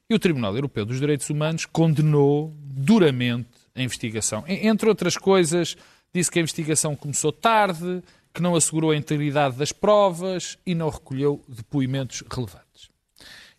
[0.09, 4.45] e o Tribunal Europeu dos Direitos Humanos condenou duramente a investigação.
[4.47, 5.77] Entre outras coisas,
[6.15, 8.03] disse que a investigação começou tarde,
[8.33, 12.89] que não assegurou a integridade das provas e não recolheu depoimentos relevantes.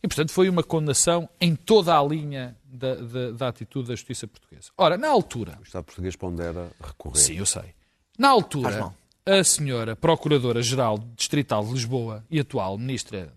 [0.01, 4.25] E, portanto, foi uma condenação em toda a linha da, da- da atitude da justiça
[4.27, 4.69] portuguesa.
[4.77, 7.17] Ora, na altura, O Estado português pondera recorrer.
[7.17, 7.73] sim, eu sei,
[8.17, 8.93] na altura,
[9.25, 13.33] a senhora Procuradora-Geral Distrital de Lisboa e atual Ministra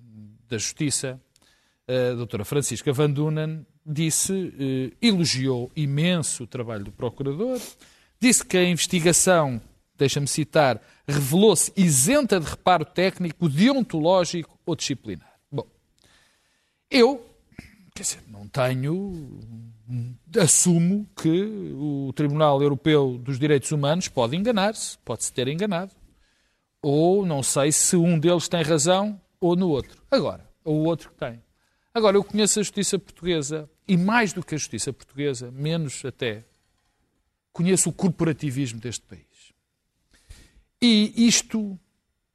[0.49, 1.21] da Justiça,
[1.87, 7.61] a doutora Francisca Van Dunen, disse, eh, elogiou imenso o trabalho do Procurador,
[8.21, 9.61] disse que a investigação,
[9.99, 15.33] deixa-me citar, revelou-se isenta de reparo técnico, deontológico ou disciplinar.
[15.51, 15.67] Bom,
[16.91, 17.27] eu,
[17.95, 19.41] quer dizer, não tenho.
[20.41, 25.93] Assumo que o Tribunal Europeu dos Direitos Humanos pode enganar-se, pode-se ter enganado.
[26.81, 30.03] Ou não sei se um deles tem razão ou no outro.
[30.11, 31.43] Agora, ou o outro que tem.
[31.95, 36.45] Agora, eu conheço a justiça portuguesa e mais do que a justiça portuguesa, menos até,
[37.53, 39.53] conheço o corporativismo deste país.
[40.81, 41.79] E isto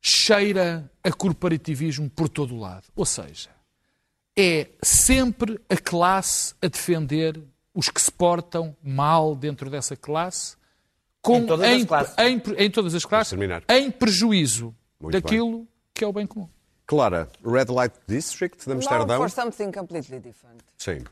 [0.01, 2.85] cheira a corporativismo por todo o lado.
[2.95, 3.49] Ou seja,
[4.37, 7.41] é sempre a classe a defender
[7.73, 10.55] os que se portam mal dentro dessa classe,
[11.21, 12.15] com, Em todas as classes.
[12.17, 13.63] em- em todas as classes, terminar.
[13.67, 16.47] em prejuízo Muito daquilo que é o bem comum.
[16.85, 19.17] Clara, Red Light District de Amsterdão?
[19.17, 20.61] for something completely different.
[20.77, 21.03] Sim.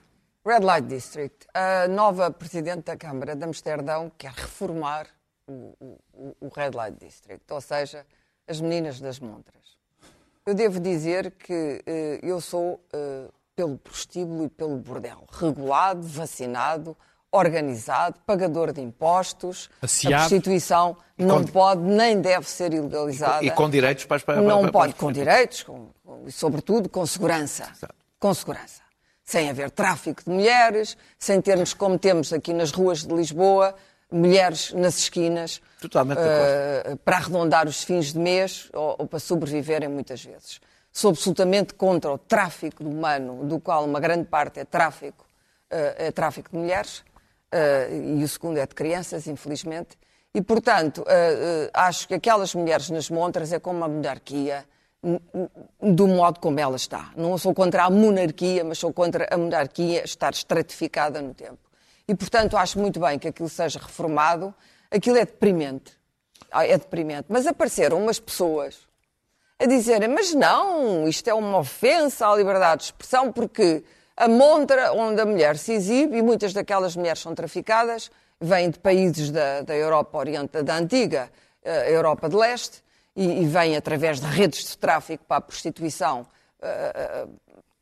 [0.45, 1.45] Red Light District.
[1.53, 5.07] A nova Presidente da Câmara de Amsterdão quer reformar
[5.47, 5.75] o,
[6.13, 8.05] o- o Red Light District, ou seja,
[8.47, 9.74] as meninas das montras.
[10.45, 13.25] Eu devo dizer que eh, eu sou eh,
[13.55, 15.25] pelo prostíbulo e pelo bordel.
[15.31, 16.95] Regulado, vacinado,
[17.31, 19.71] organizado, pagador de impostos.
[19.81, 20.13] Aciado.
[20.15, 23.43] A prostituição não pode nem deve ser ilegalizada.
[23.43, 26.31] E com direitos para as para- Não para- pode, para- com direitos, com, com- e
[26.31, 27.67] sobretudo com segurança.
[28.19, 28.83] Com segurança.
[29.23, 33.73] Sem haver tráfico de mulheres, sem termos, como temos aqui nas ruas de Lisboa,
[34.11, 40.23] mulheres nas esquinas, eh, para arredondar os fins de mês ou, ou para sobreviverem muitas
[40.23, 40.59] vezes.
[40.91, 45.25] Sou absolutamente contra o tráfico humano, do qual uma grande parte é tráfico,
[45.69, 47.03] eh, é tráfico de mulheres,
[47.51, 49.97] eh, e o segundo é de crianças, infelizmente.
[50.33, 51.05] E, portanto,
[51.73, 54.65] acho que aquelas mulheres nas montras é como uma monarquia,
[55.81, 57.11] do modo como ela está.
[57.15, 61.64] Não sou contra a monarquia, mas sou contra a monarquia estar estratificada no tempo.
[62.07, 64.53] E, portanto, acho muito bem que aquilo seja reformado.
[64.91, 65.93] Aquilo é deprimente.
[66.51, 67.25] É deprimente.
[67.29, 68.77] Mas apareceram umas pessoas
[69.59, 73.83] a dizerem, mas não, isto é uma ofensa à liberdade de expressão, porque
[74.15, 78.79] a montra onde a mulher se exibe, e muitas daquelas mulheres são traficadas, vêm de
[78.79, 81.29] países da, da Europa Oriente, da antiga
[81.63, 82.83] eh, Europa de Leste,
[83.15, 86.27] e, e vêm através de redes de tráfico para a prostituição,
[86.61, 87.27] eh, eh,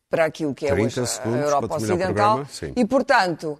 [0.10, 2.46] para aquilo que é 30 hoje a Europa Ocidental.
[2.76, 3.60] E, portanto, uh,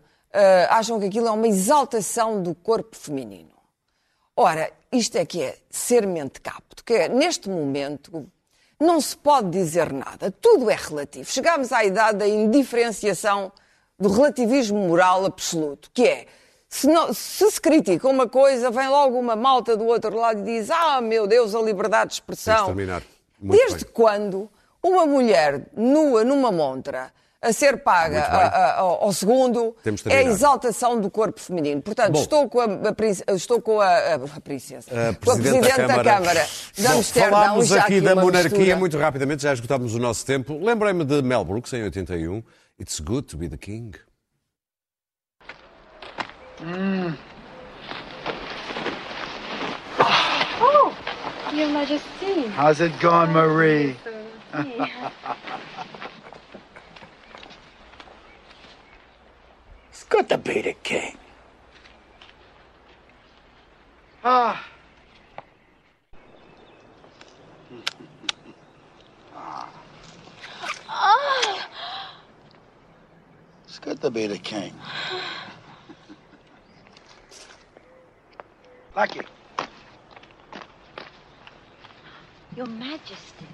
[0.70, 3.52] acham que aquilo é uma exaltação do corpo feminino.
[4.36, 8.28] Ora, isto é que é ser mente capto, que é, neste momento
[8.80, 11.30] não se pode dizer nada, tudo é relativo.
[11.30, 13.52] Chegamos à idade da indiferenciação
[14.00, 16.26] do relativismo moral absoluto, que é
[16.68, 20.60] se, não, se, se critica uma coisa, vem logo uma malta do outro lado e
[20.60, 22.66] diz: Ah, meu Deus, a liberdade de expressão.
[23.40, 23.94] Desde bem.
[23.94, 24.50] quando
[24.82, 27.14] uma mulher nua numa montra
[27.44, 29.76] a ser paga a, a, ao segundo
[30.06, 31.82] é a exaltação do corpo feminino.
[31.82, 35.68] Portanto, Bom, estou com a, a, estou com a, a princesa, a com a Presidente
[35.68, 37.32] da Câmara, da Câmara de Amsterdão.
[37.32, 38.76] Falámos já aqui da monarquia mistura.
[38.78, 40.58] muito rapidamente, já esgotámos o nosso tempo.
[40.64, 42.42] Lembrei-me de Mel Brooks, em 81.
[42.80, 43.92] It's good to be the king.
[46.62, 47.18] Mm.
[50.00, 50.96] Oh,
[51.54, 52.48] Your Majesty.
[52.56, 53.98] How's it going, Marie?
[60.14, 61.18] good to be the king.
[64.24, 64.64] Ah.
[73.66, 74.72] It's good to be the king.
[78.96, 79.22] Lucky.
[82.56, 83.53] Your Majesty.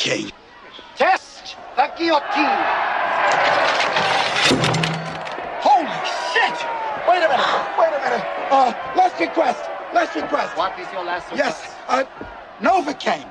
[0.00, 0.32] King.
[0.96, 2.56] Test the guillotine.
[5.60, 5.98] Holy
[6.32, 6.56] shit!
[7.08, 7.50] Wait a minute.
[7.78, 8.24] Wait a minute.
[8.50, 9.60] Uh, last request.
[9.92, 10.56] Last request.
[10.56, 11.76] What is your last Yes.
[11.86, 12.04] Uh,
[12.62, 13.28] Novocaine.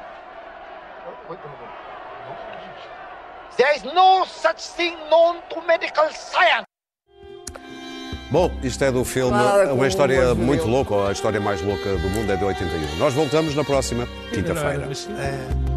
[3.58, 6.66] There is no such thing known to medical science.
[8.32, 9.36] Bom, isto é do filme
[9.68, 12.44] como Uma História um muito louca, ou a história mais louca do mundo, é de
[12.46, 12.98] 81.
[12.98, 14.86] Nós voltamos na próxima quinta-feira.
[14.88, 15.69] Mas- É.